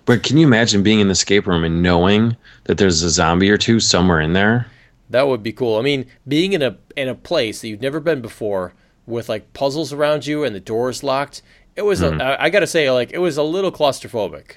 [0.08, 3.52] But can you imagine being in the escape room and knowing that there's a zombie
[3.52, 4.66] or two somewhere in there?
[5.10, 5.78] That would be cool.
[5.78, 8.74] I mean, being in a in a place that you've never been before,
[9.06, 11.42] with like puzzles around you and the doors locked,
[11.76, 12.02] it was.
[12.02, 12.22] A, hmm.
[12.22, 14.54] I, I got to say, like it was a little claustrophobic.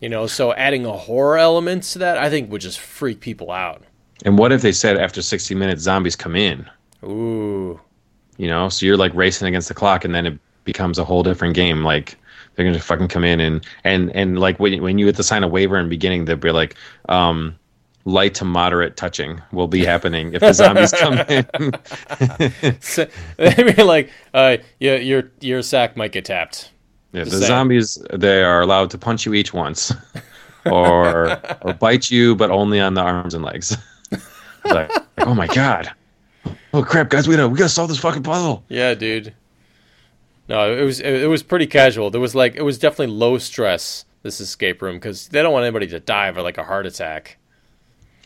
[0.00, 3.50] You know, so adding a horror element to that, I think, would just freak people
[3.50, 3.82] out.
[4.24, 6.68] And what if they said after 60 minutes zombies come in?
[7.04, 7.80] Ooh,
[8.38, 11.22] You know, so you're like racing against the clock, and then it becomes a whole
[11.22, 11.84] different game.
[11.84, 12.18] Like
[12.56, 15.44] they're gonna fucking come in and and and like when when you hit the sign
[15.44, 16.74] a waiver in the beginning, they'll be like,
[17.08, 17.56] um,
[18.06, 21.46] light to moderate touching will be happening if the zombies come in.
[22.80, 23.06] So,
[23.38, 26.70] I mean, like, uh, your your your sack might get tapped.
[27.12, 27.42] Yeah, the saying.
[27.42, 29.92] zombies they are allowed to punch you each once,
[30.64, 33.76] or or bite you, but only on the arms and legs.
[34.10, 35.92] It's like, oh my god,
[36.72, 38.64] oh crap, guys, we gotta we gotta solve this fucking puzzle.
[38.68, 39.34] Yeah, dude.
[40.48, 42.10] No, it was it, was pretty casual.
[42.10, 44.04] There was like it was definitely low stress.
[44.22, 47.36] This escape room because they don't want anybody to die of like a heart attack.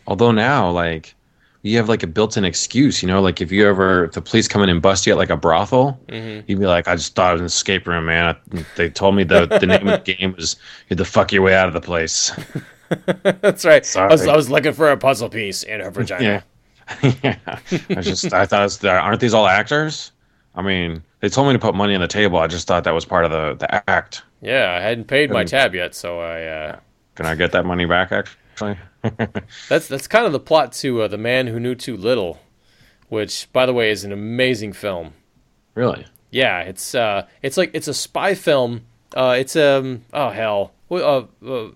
[0.07, 1.13] Although now, like
[1.61, 4.47] you have like a built-in excuse, you know, like if you ever if the police
[4.47, 6.49] come in and bust you at like a brothel, Mm-hmm.
[6.49, 8.35] you'd be like, I just thought it was an escape room, man.
[8.77, 10.55] They told me the the name of the game was
[10.89, 12.31] you had to fuck your way out of the place.
[13.23, 13.95] That's right.
[13.95, 14.29] I was, Sorry.
[14.31, 16.43] I was looking for a puzzle piece in her vagina.
[17.03, 17.13] Yeah.
[17.23, 17.37] yeah.
[17.45, 20.11] I was just I thought it was, aren't these all actors?
[20.55, 22.37] I mean, they told me to put money on the table.
[22.39, 24.23] I just thought that was part of the the act.
[24.41, 26.43] Yeah, I hadn't paid my tab yet, so I.
[26.43, 26.79] Uh,
[27.15, 28.11] Can I get that money back?
[28.11, 28.77] Actually,
[29.69, 32.39] that's that's kind of the plot to uh, the Man Who Knew Too Little,
[33.09, 35.13] which, by the way, is an amazing film.
[35.75, 36.05] really?
[36.31, 38.85] Yeah, it's uh, it's like it's a spy film.
[39.15, 41.71] Uh, it's um, oh hell, uh, uh,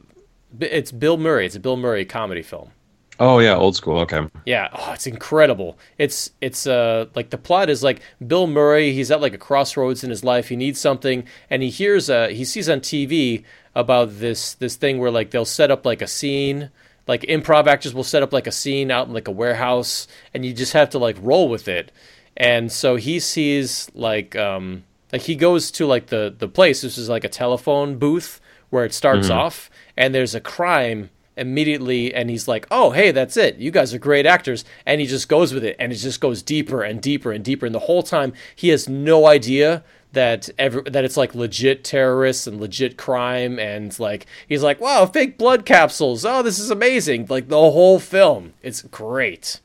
[0.60, 1.46] it's Bill Murray.
[1.46, 2.72] It's a Bill Murray comedy film.
[3.20, 4.00] Oh yeah, old school.
[4.00, 4.28] Okay.
[4.46, 5.78] Yeah, oh, it's incredible.
[5.98, 8.92] It's it's uh like the plot is like Bill Murray.
[8.92, 10.50] He's at like a crossroads in his life.
[10.50, 15.00] He needs something, and he hears uh he sees on TV about this this thing
[15.00, 16.72] where like they'll set up like a scene.
[17.08, 20.46] Like improv actors will set up like a scene out in like a warehouse, and
[20.46, 21.92] you just have to like roll with it.
[22.36, 26.82] And so he sees like um like he goes to like the the place.
[26.82, 32.14] This is like a telephone booth where it starts off, and there's a crime immediately
[32.14, 33.58] and he's like oh hey that's it.
[33.58, 34.64] You guys are great actors.
[34.86, 37.66] And he just goes with it and it just goes deeper and deeper and deeper.
[37.66, 42.48] And the whole time he has no idea that ever that it's like legit terrorists
[42.48, 43.60] and legit crime.
[43.60, 46.26] And like he's like wow fake blood capsules.
[46.26, 47.28] Oh this is amazing.
[47.30, 48.54] Like the whole film.
[48.62, 49.60] It's great.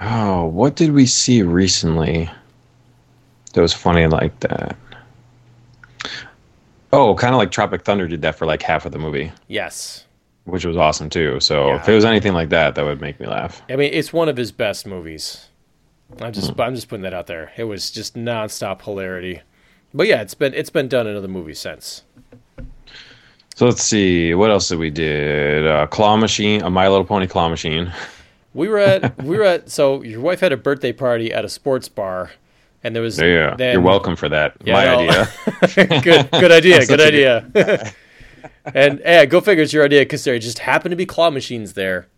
[0.00, 2.28] Oh, what did we see recently
[3.52, 4.76] that was funny like that?
[6.92, 10.04] Oh, kind of like Tropic Thunder did that for like half of the movie, yes
[10.44, 11.40] which was awesome too.
[11.40, 11.76] So Yeah.
[11.80, 13.62] if it was anything like that, that would make me laugh.
[13.70, 15.48] i mean it's one of his best movies
[16.20, 19.40] i'm just i'm just putting that out there it was just nonstop hilarity
[19.94, 22.02] but yeah it's been it's been done in other movies since
[23.56, 25.64] So let's see, what else did we did?
[25.64, 27.92] Uh, claw machine, a My Little Pony claw machine.
[28.52, 31.48] We were at we were at so your wife had a birthday party at a
[31.48, 32.30] sports bar,
[32.84, 34.54] and there was Yeah, then- you're welcome for that.
[34.64, 34.98] Yeah, My no.
[35.00, 36.00] idea.
[36.02, 37.92] good good idea, good idea.
[38.72, 41.74] And yeah, go figure it's your idea because there just happened to be claw machines
[41.74, 42.08] there.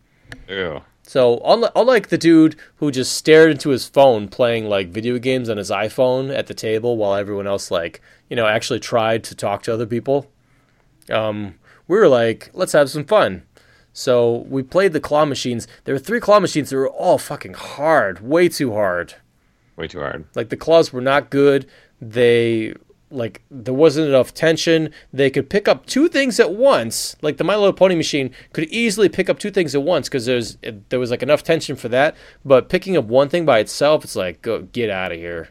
[0.49, 0.83] Ew.
[1.03, 5.49] So unlike, unlike the dude who just stared into his phone playing like video games
[5.49, 9.35] on his iPhone at the table while everyone else like you know actually tried to
[9.35, 10.31] talk to other people,
[11.11, 11.55] um,
[11.89, 13.43] we were like, let's have some fun.
[13.93, 15.67] So we played the claw machines.
[15.85, 19.15] There were three claw machines that were all fucking hard, way too hard.
[19.77, 20.27] Way too hard.
[20.35, 21.67] Like the claws were not good.
[22.01, 22.75] They
[23.11, 24.91] like there wasn't enough tension.
[25.13, 27.17] They could pick up two things at once.
[27.23, 30.27] Like the My Little Pony machine could easily pick up two things at once because
[30.27, 32.17] there's there was like enough tension for that.
[32.45, 35.51] But picking up one thing by itself, it's like go get out of here.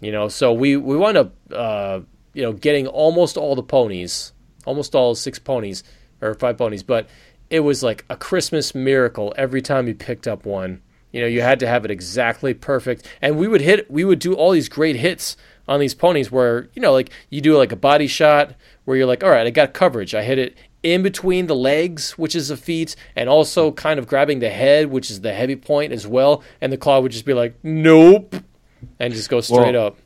[0.00, 0.28] You know.
[0.28, 2.00] So we we wound up uh,
[2.32, 4.32] you know getting almost all the ponies,
[4.64, 5.84] almost all six ponies
[6.22, 7.08] or five ponies, but
[7.50, 10.80] it was like a Christmas miracle every time you picked up one.
[11.12, 13.06] You know, you had to have it exactly perfect.
[13.22, 15.36] And we would hit we would do all these great hits
[15.68, 19.06] on these ponies where, you know, like you do like a body shot where you're
[19.06, 20.14] like, "All right, I got coverage.
[20.14, 24.06] I hit it in between the legs, which is a feat, and also kind of
[24.06, 27.24] grabbing the head, which is the heavy point as well." And the claw would just
[27.24, 28.36] be like, "Nope."
[29.00, 29.98] And just go straight Well, up.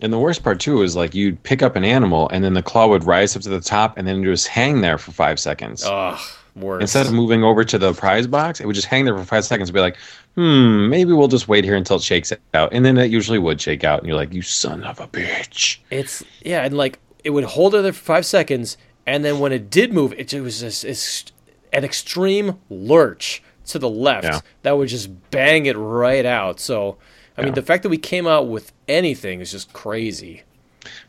[0.00, 2.62] And the worst part too is like you'd pick up an animal and then the
[2.62, 5.84] claw would rise up to the top and then just hang there for five seconds.
[5.86, 6.18] Ugh,
[6.56, 6.80] worse.
[6.80, 9.44] Instead of moving over to the prize box, it would just hang there for five
[9.44, 9.96] seconds and be like,
[10.34, 12.72] hmm, maybe we'll just wait here until it shakes out.
[12.72, 15.78] And then it usually would shake out and you're like, you son of a bitch.
[15.90, 19.52] It's yeah, and like it would hold it there for five seconds, and then when
[19.52, 21.32] it did move, it, it was just
[21.72, 24.40] an extreme lurch to the left Yeah.
[24.62, 26.60] that would just bang it right out.
[26.60, 26.98] So,
[27.38, 30.42] I mean, the fact that we came out with anything is just crazy.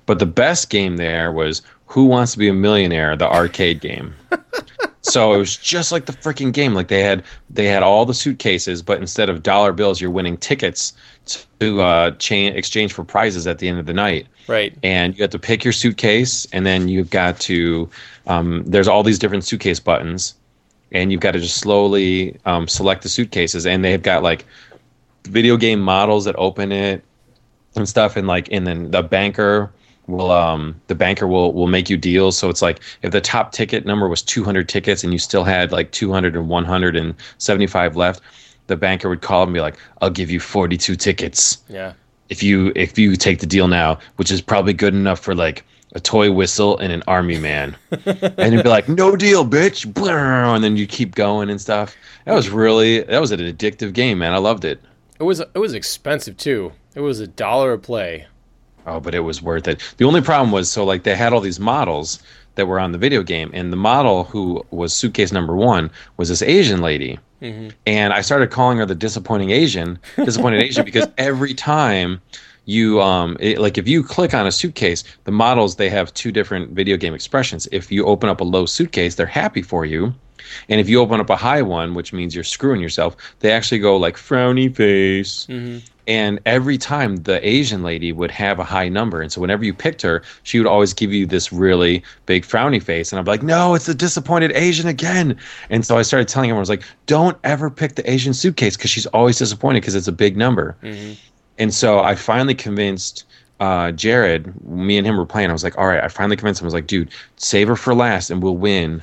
[0.06, 4.14] But the best game there was Who Wants to Be a Millionaire, the arcade game.
[5.02, 6.74] so it was just like the freaking game.
[6.74, 10.38] Like they had they had all the suitcases, but instead of dollar bills, you're winning
[10.38, 10.94] tickets
[11.60, 14.28] to uh, chain exchange for prizes at the end of the night.
[14.48, 14.78] Right.
[14.84, 17.90] And you have to pick your suitcase, and then you've got to
[18.28, 20.36] um, there's all these different suitcase buttons,
[20.92, 24.46] and you've got to just slowly um, select the suitcases, and they've got like
[25.26, 27.04] video game models that open it
[27.76, 29.72] and stuff and like and then the banker
[30.08, 32.38] will um the banker will will make you deals.
[32.38, 35.72] So it's like if the top ticket number was 200 tickets and you still had
[35.72, 38.22] like 200 and 175 left
[38.68, 41.60] the banker would call and be like i'll give you 42 tickets.
[41.70, 41.94] Yeah.
[42.30, 45.64] if you if you take the deal now which is probably good enough for like
[45.94, 47.76] a toy whistle and an army man.
[48.38, 49.86] And you'd be like no deal bitch.
[50.56, 51.96] And then you keep going and stuff.
[52.26, 54.34] That was really that was an addictive game man.
[54.34, 54.82] I loved it.
[55.20, 56.74] It was it was expensive too.
[56.96, 58.28] It was a dollar a play.
[58.86, 59.82] Oh, but it was worth it.
[59.98, 62.20] The only problem was so like they had all these models
[62.56, 66.30] that were on the video game, and the model who was suitcase number one was
[66.30, 67.20] this Asian lady,
[67.86, 72.22] and I started calling her the disappointing Asian, disappointed Asian, because every time
[72.66, 76.32] you um it, like if you click on a suitcase, the models they have two
[76.32, 77.68] different video game expressions.
[77.72, 80.14] If you open up a low suitcase, they're happy for you.
[80.70, 83.80] And if you open up a high one, which means you're screwing yourself, they actually
[83.80, 85.48] go like frowny face.
[86.08, 89.22] And every time the Asian lady would have a high number.
[89.22, 92.82] And so whenever you picked her, she would always give you this really big frowny
[92.82, 93.12] face.
[93.12, 95.36] And I'm like, no, it's the disappointed Asian again.
[95.72, 98.78] And so I started telling everyone, I was like, don't ever pick the Asian suitcase
[98.78, 100.76] because she's always disappointed because it's a big number.
[101.58, 103.24] And so I finally convinced
[103.60, 105.50] uh, Jared, me and him were playing.
[105.50, 106.66] I was like, all right, I finally convinced him.
[106.66, 109.02] I was like, dude, save her for last and we'll win.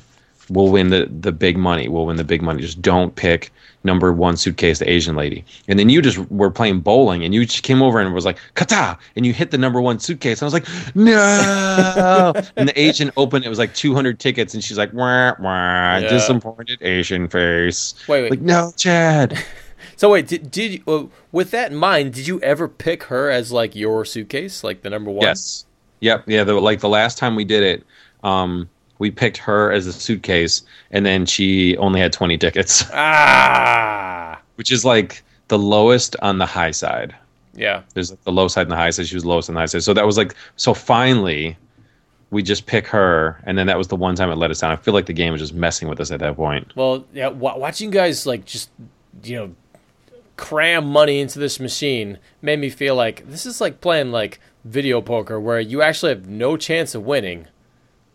[0.51, 1.89] We'll win the, the big money.
[1.89, 2.61] We'll win the big money.
[2.63, 3.53] Just don't pick
[3.85, 5.45] number one suitcase, the Asian lady.
[5.69, 8.39] And then you just were playing bowling and you just came over and was like,
[8.55, 8.99] kata!
[9.17, 10.41] And you hit the number one suitcase.
[10.41, 12.33] And I was like, no!
[12.57, 14.55] and the Asian opened, it was like 200 tickets.
[14.55, 16.09] And she's like, wah, wah, Yeah.
[16.09, 17.95] disappointed Asian face.
[18.09, 18.31] Wait, wait.
[18.31, 19.39] Like, no, Chad.
[19.97, 23.31] So wait, did, did you, uh, with that in mind, did you ever pick her
[23.31, 25.23] as like your suitcase, like the number one?
[25.23, 25.65] Yes.
[26.01, 26.25] Yep.
[26.27, 26.43] Yeah.
[26.43, 27.87] The, like the last time we did it,
[28.25, 28.69] um,
[29.03, 34.41] we picked her as a suitcase, and then she only had 20 tickets, Ah.
[34.55, 37.13] which is like the lowest on the high side.
[37.55, 37.83] Yeah.
[37.95, 39.09] There's like the low side and the high side.
[39.09, 39.83] She was lowest on the high side.
[39.83, 41.57] So that was like, so finally,
[42.31, 44.71] we just pick her, and then that was the one time it let us down.
[44.71, 46.73] I feel like the game was just messing with us at that point.
[46.77, 47.31] Well, yeah.
[47.31, 48.71] W- watching you guys like just
[49.25, 49.55] you know
[50.37, 55.01] cram money into this machine made me feel like this is like playing like video
[55.03, 57.49] poker where you actually have no chance of winning.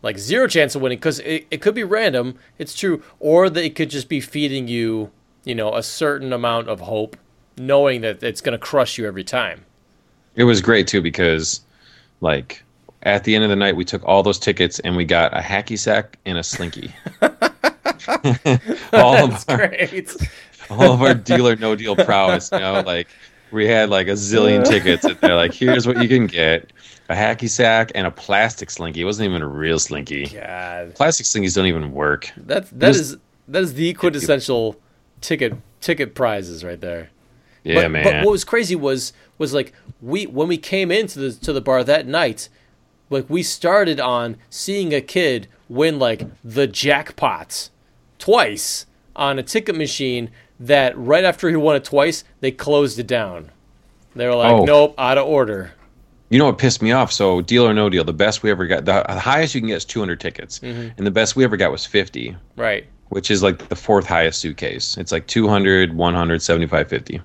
[0.01, 3.63] Like zero chance of winning because it, it could be random, it's true, or that
[3.63, 5.11] it could just be feeding you,
[5.43, 7.17] you know, a certain amount of hope,
[7.57, 9.65] knowing that it's going to crush you every time.
[10.35, 11.61] It was great too because,
[12.21, 12.63] like,
[13.03, 15.41] at the end of the night, we took all those tickets and we got a
[15.41, 16.93] hacky sack and a slinky.
[18.93, 20.15] all of our, great.
[20.69, 22.49] all of our deal or no deal prowess.
[22.51, 23.07] You know, like
[23.51, 26.71] we had like a zillion tickets, and they're like, "Here's what you can get:
[27.09, 30.25] a hacky sack and a plastic slinky." It wasn't even a real slinky.
[30.27, 32.31] God, Plastic slinkies don't even work.
[32.37, 34.75] that's that was- is that is the quintessential
[35.21, 37.09] ticket ticket prizes right there.
[37.63, 38.03] Yeah, but, man.
[38.03, 41.61] But what was crazy was was like we when we came into the to the
[41.61, 42.49] bar that night,
[43.09, 47.69] like we started on seeing a kid win like the jackpots
[48.19, 48.85] twice
[49.15, 50.29] on a ticket machine
[50.59, 53.51] that right after he won it twice, they closed it down.
[54.15, 54.65] They were like, Oh.
[54.65, 55.73] nope, out of order.
[56.29, 57.11] You know what pissed me off?
[57.11, 59.77] So deal or no deal, the best we ever got, the highest you can get
[59.77, 60.59] is 200 tickets,
[60.97, 62.35] and the best we ever got was 50.
[62.57, 62.85] Right.
[63.09, 64.97] which is like the fourth highest suitcase.
[64.97, 67.21] It's like 200, 100, 75, 50.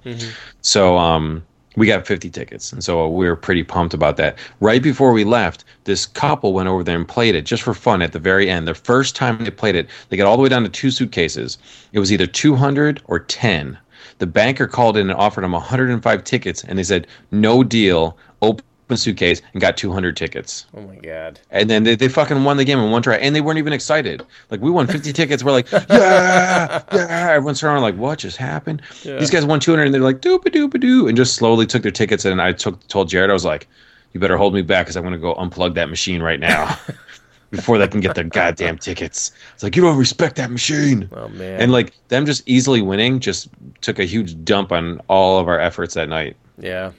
[0.61, 1.45] So um,
[1.75, 2.73] we got 50 tickets.
[2.73, 4.39] And so we were pretty pumped about that.
[4.61, 8.01] Right before we left, this couple went over there and played it just for fun
[8.03, 8.69] at the very end.
[8.69, 11.59] The first time they played it, they got all the way down to two suitcases.
[11.93, 13.77] It was either 200 or 10.
[14.19, 18.65] The banker called in and offered them 105 tickets, and they said, no deal, open
[18.95, 20.67] suitcase, and got 200 tickets.
[20.77, 21.41] Oh my god.
[21.51, 23.73] And then they, they fucking won the game in one try, and they weren't even
[23.73, 24.23] excited.
[24.51, 27.29] Like we won 50 tickets, we're like, yeah, yeah.
[27.31, 28.83] Everyone's around like, what just happened?
[29.03, 29.19] Yeah.
[29.19, 31.67] These guys won 200, and they're like, doop a doop a doo, and just slowly
[31.67, 32.25] took their tickets.
[32.25, 33.69] And I took told Jared, I was like,
[34.13, 36.79] you better hold me back because I'm gonna go unplug that machine right now
[37.51, 39.33] before they can get their goddamn tickets.
[39.55, 41.09] It's like you don't respect that machine.
[41.13, 41.61] Oh man.
[41.61, 43.49] And like them just easily winning just
[43.81, 46.37] took a huge dump on all of our efforts that night.
[46.59, 46.93] Yeah.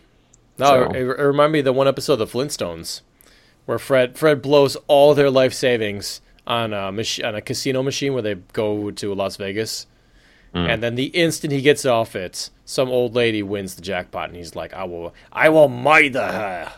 [0.63, 3.01] No, So- it, it reminded me of the one episode of the Flintstones
[3.65, 8.13] where Fred Fred blows all their life savings on a mach- on a casino machine
[8.13, 9.87] where they go to Las Vegas.
[10.53, 10.57] Hmm.
[10.69, 14.35] And then the instant he gets off it, some old lady wins the jackpot and
[14.37, 16.73] he's like, "I will I will murder her."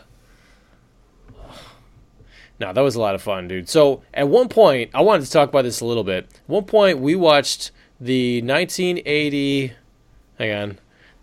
[2.58, 3.68] No, that was a lot of fun, dude.
[3.68, 6.24] So at one point, I wanted to talk about this a little bit.
[6.24, 7.70] At one point, we watched
[8.00, 9.72] the 1980.
[10.38, 10.78] Hang on,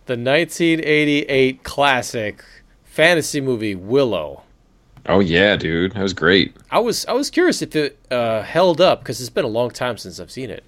[0.06, 2.44] the 1988 classic
[2.84, 4.44] fantasy movie Willow.
[5.06, 6.56] Oh yeah, dude, that was great.
[6.72, 9.70] I was I was curious if it uh, held up because it's been a long
[9.72, 10.64] time since I've seen it.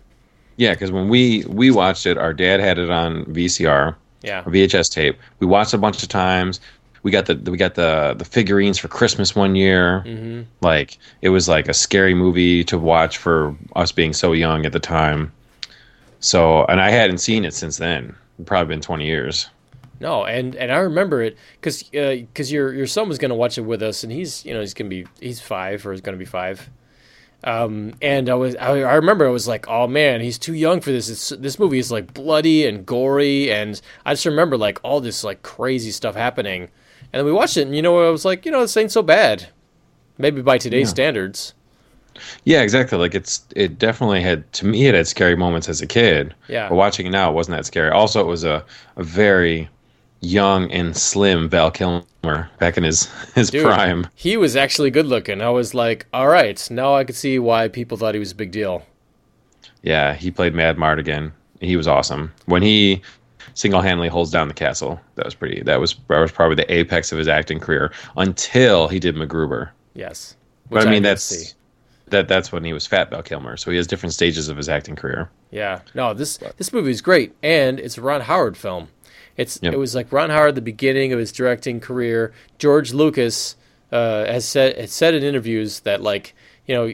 [0.57, 4.91] Yeah, because when we we watched it, our dad had it on VCR, Yeah, VHS
[4.91, 5.17] tape.
[5.39, 6.59] We watched it a bunch of times.
[7.03, 10.03] We got the we got the the figurines for Christmas one year.
[10.05, 10.41] Mm-hmm.
[10.61, 14.73] Like it was like a scary movie to watch for us being so young at
[14.73, 15.31] the time.
[16.19, 18.15] So, and I hadn't seen it since then.
[18.45, 19.49] Probably been twenty years.
[20.01, 23.61] no, and and I remember it because because your your son was gonna watch it
[23.61, 26.25] with us, and he's you know he's gonna be he's five or he's gonna be
[26.25, 26.69] five.
[27.43, 30.81] Um, and I was I, I remember I was like, oh man, he's too young
[30.81, 31.09] for this.
[31.09, 35.23] It's, this movie is like bloody and gory, and I just remember like all this
[35.23, 36.63] like crazy stuff happening.
[37.13, 38.91] And then we watched it, and you know I was like, you know this ain't
[38.91, 39.47] so bad,
[40.17, 40.93] maybe by today's Yeah.
[40.95, 41.53] standards.
[42.43, 42.97] Yeah, exactly.
[42.97, 46.34] Like it's it definitely had to me it had scary moments as a kid.
[46.47, 46.70] Yeah.
[46.70, 47.89] But watching it now, it wasn't that scary.
[47.89, 48.63] Also, it was a,
[48.95, 49.70] a very
[50.22, 54.07] young and slim Val Kilmer back in his his Dude, prime.
[54.16, 55.41] He was actually good looking.
[55.41, 58.36] I was like, all right, now I could see why people thought he was a
[58.36, 58.84] big deal.
[59.84, 61.32] Yeah, he played Madmartigan.
[61.61, 62.34] He was awesome.
[62.45, 63.01] When he
[63.53, 65.61] single handedly holds down the castle, that was pretty.
[65.61, 69.70] That was that was probably the apex of his acting career until he did MacGruber.
[69.93, 70.36] Yes.
[70.70, 71.53] But I mean, that's see.
[72.07, 73.57] That that's when he was fat Val Kilmer.
[73.57, 75.29] So he has different stages of his acting career.
[75.51, 75.81] Yeah.
[75.93, 78.89] No, this this movie is great, and it's a Ron Howard film.
[79.37, 79.73] It's Yep.
[79.73, 82.33] it was like Ron Howard the beginning of his directing career.
[82.57, 83.55] George Lucas
[83.91, 86.33] uh, has said has said in interviews that like
[86.65, 86.93] you know.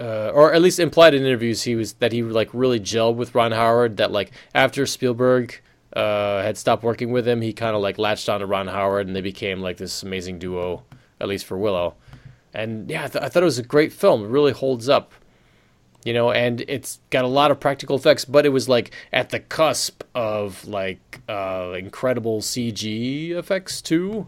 [0.00, 3.34] Uh, or at least implied in interviews he was that he like really gelled with
[3.34, 5.60] Ron Howard that like after Spielberg
[5.94, 9.06] uh, had stopped working with him he kind of like latched on to Ron Howard
[9.06, 10.84] and they became like this amazing duo
[11.20, 11.96] at least for Willow
[12.54, 14.24] and yeah I, th- I thought it was a great film.
[14.24, 15.12] It really holds up
[16.04, 19.28] you know and it's got a lot of practical effects but it was like at
[19.28, 24.26] the cusp of like uh incredible cg effects too.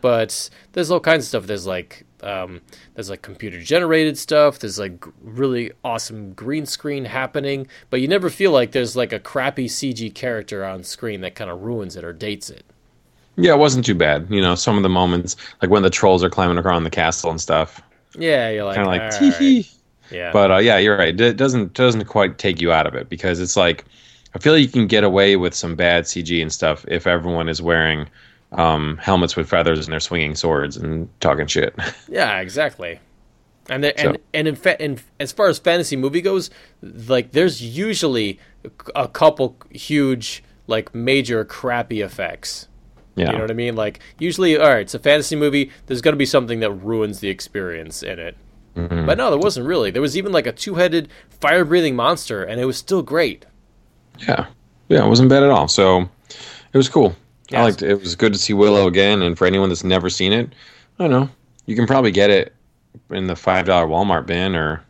[0.00, 1.46] But there's all kinds of stuff.
[1.46, 2.60] There's like um
[2.94, 4.60] there's like computer generated stuff.
[4.60, 7.66] There's like really awesome green screen happening.
[7.90, 11.50] But you never feel like there's like a crappy cg character on screen that kind
[11.50, 12.64] of ruins it or dates it
[13.36, 14.26] Yeah, it wasn't too bad.
[14.30, 17.30] You know, some of the moments, like when the trolls are climbing around the castle
[17.30, 17.80] and stuff,
[18.18, 19.70] yeah you're like kind of like "All tee right." hee.
[20.10, 21.18] yeah But uh, yeah, you're right.
[21.20, 23.84] It doesn't doesn't quite take you out of it because it's like
[24.34, 27.48] I feel like you can get away with some bad CG and stuff if everyone
[27.48, 28.08] is wearing
[28.52, 31.74] um, helmets with feathers and they're swinging swords and talking shit.
[32.08, 33.00] Yeah, exactly.
[33.68, 36.50] And there, and So- and in, fa- in as far as fantasy movie goes,
[36.82, 38.38] like there's usually
[38.94, 42.68] a couple huge like major crappy effects.
[43.16, 43.74] Yeah, You know what I mean?
[43.76, 45.70] Like usually, all right, it's a fantasy movie.
[45.86, 48.36] There's going to be something that ruins the experience in it.
[48.76, 49.06] Mm-hmm.
[49.06, 49.90] But no, there wasn't really.
[49.90, 51.08] There was even like a two-headed
[51.40, 53.46] fire-breathing monster, and it was still great.
[54.28, 54.46] yeah,
[54.88, 55.04] yeah.
[55.04, 55.66] It wasn't bad at all.
[55.66, 56.02] So
[56.72, 57.16] it was cool.
[57.48, 57.58] Yes.
[57.58, 57.90] I liked it.
[57.90, 59.22] It was good to see Willow again.
[59.22, 60.52] And for anyone that's never seen it,
[60.98, 61.28] I don't know.
[61.64, 62.54] You can probably get it
[63.10, 64.82] in the five dollar Walmart bin, or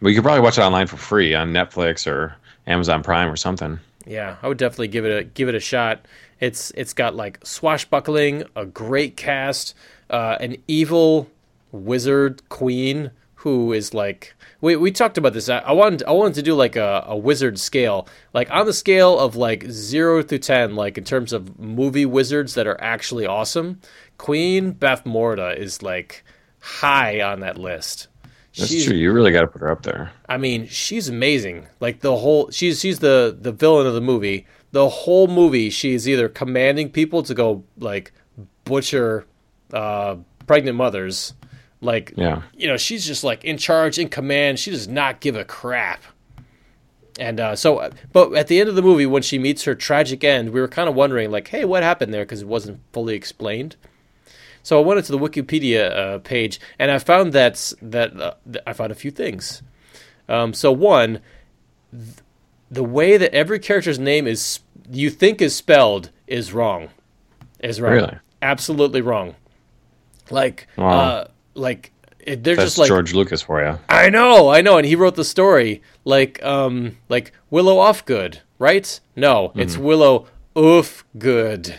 [0.00, 2.34] well, you could probably watch it online for free on Netflix or
[2.66, 3.78] Amazon Prime or something.
[4.06, 6.06] Yeah, I would definitely give it a give it a shot.
[6.40, 9.74] It's it's got like swashbuckling, a great cast,
[10.10, 11.28] uh, an evil
[11.72, 13.10] wizard queen
[13.40, 15.48] who is like we we talked about this.
[15.48, 18.72] I, I wanted I wanted to do like a, a wizard scale, like on the
[18.72, 23.26] scale of like zero through ten, like in terms of movie wizards that are actually
[23.26, 23.80] awesome.
[24.18, 26.24] Queen Bavmorda is like
[26.60, 28.08] high on that list.
[28.56, 28.96] That's She's- true.
[28.96, 30.10] You really got to put her up there.
[30.28, 31.66] I mean, she's amazing.
[31.78, 34.46] Like the whole she's she's the the villain of the movie.
[34.72, 38.12] The whole movie she's either commanding people to go like
[38.64, 39.26] butcher
[39.72, 41.34] uh pregnant mothers.
[41.80, 42.42] Like Yeah.
[42.54, 44.58] you know, she's just like in charge, in command.
[44.58, 46.02] She does not give a crap.
[47.18, 50.22] And uh, so, but at the end of the movie, when she meets her tragic
[50.22, 52.24] end, we were kind of wondering, like, hey, what happened there?
[52.26, 53.76] Because it wasn't fully explained.
[54.62, 58.34] So I went into the Wikipedia uh, page, and I found that that uh,
[58.66, 59.62] I found a few things.
[60.28, 61.20] Um, so one,
[61.90, 62.16] th-
[62.70, 64.60] the way that every character's name is
[64.90, 66.88] you think is spelled is wrong.
[67.60, 67.92] Is wrong.
[67.92, 68.18] Really?
[68.42, 69.34] Absolutely wrong.
[70.30, 70.90] Like, Wow.
[70.90, 73.78] uh, like it, they're That's just like George Lucas for you.
[73.88, 79.00] I know, I know, and he wrote the story like um like Willow Offgood, right?
[79.14, 81.76] No, it's Willow Ufgood.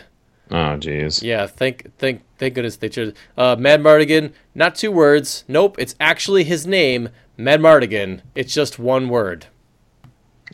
[0.50, 1.22] Oh, jeez.
[1.22, 5.44] Yeah, thank thank thank goodness they chose uh Madmartigan, not two words.
[5.46, 8.22] Nope, it's actually his name, Madmartigan.
[8.34, 9.46] It's just one word.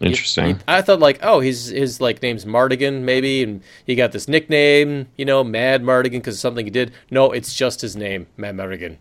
[0.01, 0.61] Interesting.
[0.67, 5.07] I thought like, oh, his his like name's Martigan maybe, and he got this nickname,
[5.17, 6.93] you know, Madmartigan because of something he did.
[7.11, 8.97] No, it's just his name, Madmartigan.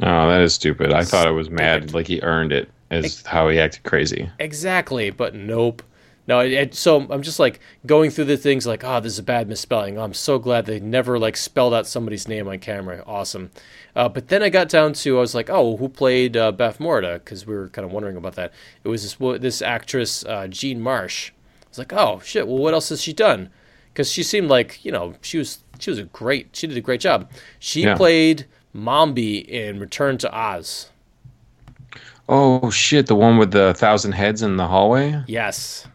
[0.00, 0.92] Oh, that is stupid.
[0.92, 4.30] I thought it was mad, like he earned it, as how he acted crazy.
[4.38, 5.82] Exactly, but nope.
[6.28, 9.18] No, it, it- so I'm just like going through the things like, oh, this is
[9.18, 9.98] a bad misspelling.
[9.98, 13.02] I'm so glad they never like spelled out somebody's name on camera.
[13.06, 13.50] Awesome.
[13.94, 17.14] Uh, but then I got down to I was like, oh, who played uh, Bavmorda?
[17.14, 18.52] Because we were kind of wondering about that.
[18.84, 21.30] It was this this actress uh, Jean Marsh.
[21.64, 22.46] I was like, oh shit.
[22.46, 23.50] Well, what else has she done?
[23.92, 26.80] Because she seemed like you know she was she was a great she did a
[26.82, 27.30] great job.
[27.58, 27.96] She Yeah.
[27.96, 30.90] played Mombi in Return to Oz.
[32.28, 33.06] Oh shit!
[33.06, 35.22] The one with the thousand heads in the hallway.
[35.28, 35.86] Yes.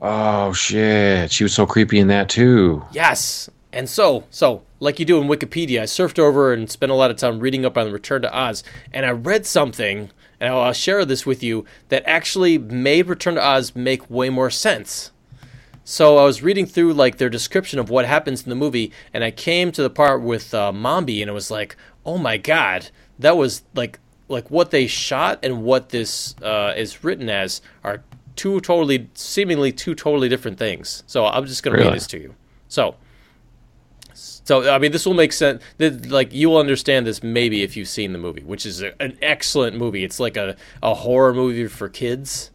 [0.00, 1.32] Oh shit!
[1.32, 2.84] She was so creepy in that too.
[2.92, 3.48] Yes.
[3.72, 7.10] And so, so like you do in Wikipedia, I surfed over and spent a lot
[7.10, 10.72] of time reading up on Return to Oz, and I read something, and I'll, I'll
[10.72, 15.12] share this with you that actually made Return to Oz make way more sense.
[15.84, 19.22] So I was reading through like their description of what happens in the movie, and
[19.22, 22.90] I came to the part with uh, Mombi, and it was like, oh my god,
[23.18, 28.02] that was like like what they shot and what this uh, is written as are
[28.36, 31.02] two totally, seemingly two totally different things.
[31.06, 31.90] So I'm just going to Really?
[31.90, 32.34] read this to you.
[32.68, 32.94] So,
[34.14, 35.62] so I mean, this will make sense.
[35.78, 39.18] Like you will understand this maybe if you've seen the movie, which is a, an
[39.22, 40.04] excellent movie.
[40.04, 42.50] It's like a, a horror movie for kids.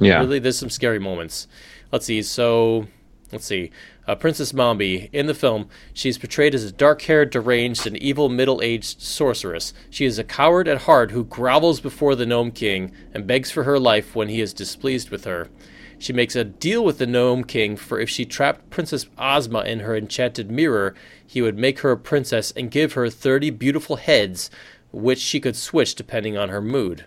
[0.00, 0.20] Yeah.
[0.20, 1.48] Really, there's some scary moments.
[1.92, 2.22] Let's see.
[2.22, 2.86] So,
[3.32, 3.70] let's see.
[4.08, 8.30] Uh, Princess Mombi in the film, she is portrayed as a dark-haired, deranged, and evil
[8.30, 9.74] middle-aged sorceress.
[9.90, 13.64] She is a coward at heart who grovels before the Gnome King and begs for
[13.64, 15.50] her life when he is displeased with her.
[15.98, 19.80] She makes a deal with the Gnome King for if she trapped Princess Ozma in
[19.80, 20.94] her enchanted mirror,
[21.26, 24.50] he would make her a princess and give her 30 beautiful heads,
[24.90, 27.04] which she could switch depending on her mood.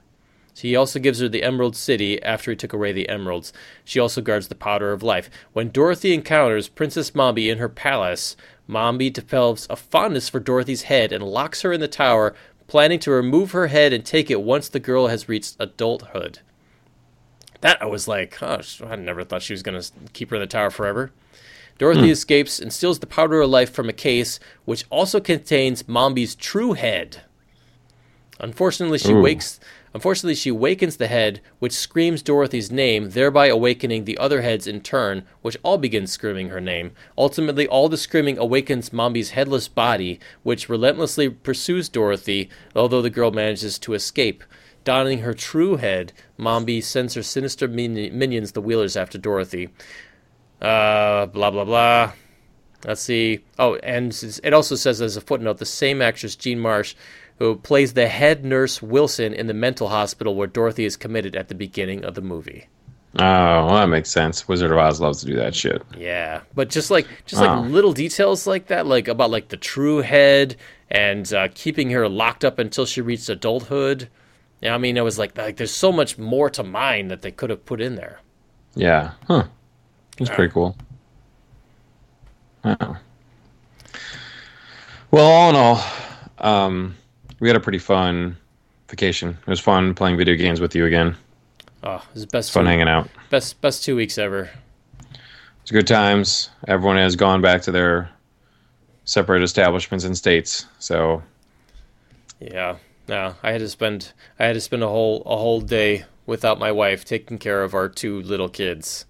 [0.53, 3.53] So he also gives her the Emerald City after he took away the emeralds.
[3.83, 5.29] She also guards the Powder of Life.
[5.53, 8.35] When Dorothy encounters Princess Mombi in her palace,
[8.67, 12.35] Mombi develops a fondness for Dorothy's head and locks her in the tower,
[12.67, 16.39] planning to remove her head and take it once the girl has reached adulthood.
[17.61, 20.41] That I was like, oh, I never thought she was going to keep her in
[20.41, 21.11] the tower forever.
[21.77, 22.11] Dorothy hmm.
[22.11, 26.73] escapes and steals the Powder of Life from a case, which also contains Mombi's true
[26.73, 27.21] head.
[28.39, 29.21] Unfortunately, she Ooh.
[29.21, 29.59] wakes.
[29.93, 34.81] Unfortunately, she wakens the head, which screams Dorothy's name, thereby awakening the other heads in
[34.81, 36.91] turn, which all begin screaming her name.
[37.17, 43.31] Ultimately, all the screaming awakens Mombi's headless body, which relentlessly pursues Dorothy, although the girl
[43.31, 44.43] manages to escape.
[44.83, 49.69] Donning her true head, Mombi sends her sinister min- minions, the Wheelers, after Dorothy.
[50.61, 52.13] Uh, blah blah blah.
[52.85, 53.43] Let's see.
[53.59, 54.11] Oh, and
[54.43, 56.95] it also says as a footnote the same actress, Jean Marsh,
[57.41, 61.47] who plays the head nurse Wilson in the mental hospital where Dorothy is committed at
[61.47, 62.67] the beginning of the movie.
[63.15, 64.47] Oh, well, that makes sense.
[64.47, 65.81] Wizard of Oz loves to do that shit.
[65.97, 70.01] Yeah, but just like just like little details like that, like about like the true
[70.01, 70.55] head
[70.91, 74.07] and uh, keeping her locked up until she reached adulthood.
[74.61, 77.31] Yeah, I mean, it was like like there's so much more to mine that they
[77.31, 78.21] could have put in there.
[78.75, 79.13] Yeah.
[79.27, 79.45] Huh.
[80.19, 80.77] That's pretty cool.
[82.63, 82.97] Wow.
[85.09, 85.83] Well, all in all,
[86.37, 86.95] um,
[87.41, 88.37] we had a pretty fun
[88.87, 89.29] vacation.
[89.31, 91.17] It was fun playing video games with you again.
[91.83, 93.09] Oh, it was the best Fun two, hanging out.
[93.29, 94.49] best best two weeks ever.
[95.63, 96.49] It's good times.
[96.67, 98.09] Everyone has gone back to their
[99.05, 100.65] separate establishments and states.
[100.79, 101.23] So
[102.39, 102.77] Yeah.
[103.07, 106.59] No, I had to spend I had to spend a whole a whole day without
[106.59, 109.05] my wife taking care of our two little kids.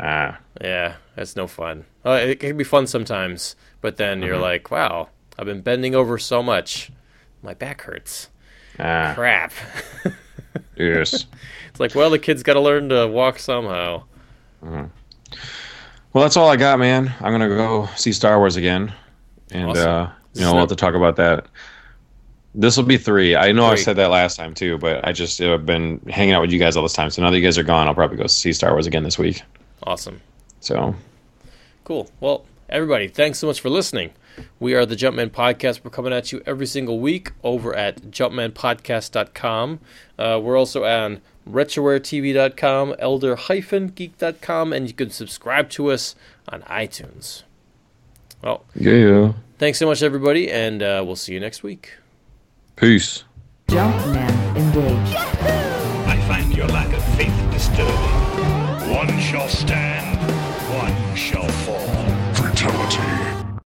[0.00, 1.84] ah, Yeah, that's no fun.
[2.04, 6.18] Uh, it can be fun sometimes, but then you're like, wow, I've been bending over
[6.18, 6.90] so much,
[7.46, 8.28] my back hurts.
[8.78, 9.52] ah, Crap.
[10.76, 11.26] yes.
[11.70, 14.02] it's like, well, the kid's got to learn to walk somehow.
[14.62, 14.90] Well,
[16.24, 17.14] that's all I got, man.
[17.20, 18.92] I'm gonna go see Star Wars again,
[19.50, 19.88] and Awesome.
[19.88, 21.46] uh, you know we'll have to talk about that.
[22.54, 23.36] This will be three.
[23.36, 26.40] I know I said that last time too, but I just uh, been hanging out
[26.40, 27.10] with you guys all this time.
[27.10, 29.18] So now that you guys are gone, I'll probably go see Star Wars again this
[29.18, 29.42] week.
[29.82, 30.20] Awesome.
[30.60, 30.94] So
[31.84, 32.10] Cool.
[32.20, 34.10] Well, everybody, thanks so much for listening.
[34.60, 35.80] We are the Jumpman Podcast.
[35.84, 39.80] We're coming at you every single week over at jumpmanpodcast.com.
[40.18, 46.14] Uh, we're also on retrowaretv.com, elder-geek.com, and you can subscribe to us
[46.48, 47.42] on iTunes.
[48.42, 51.92] Well, yeah, thanks so much, everybody, and uh, we'll see you next week.
[52.76, 53.24] peace.
[53.68, 55.16] Jumpman engaged.
[55.16, 58.94] I find your lack of faith disturbing.
[58.94, 59.85] One shall stand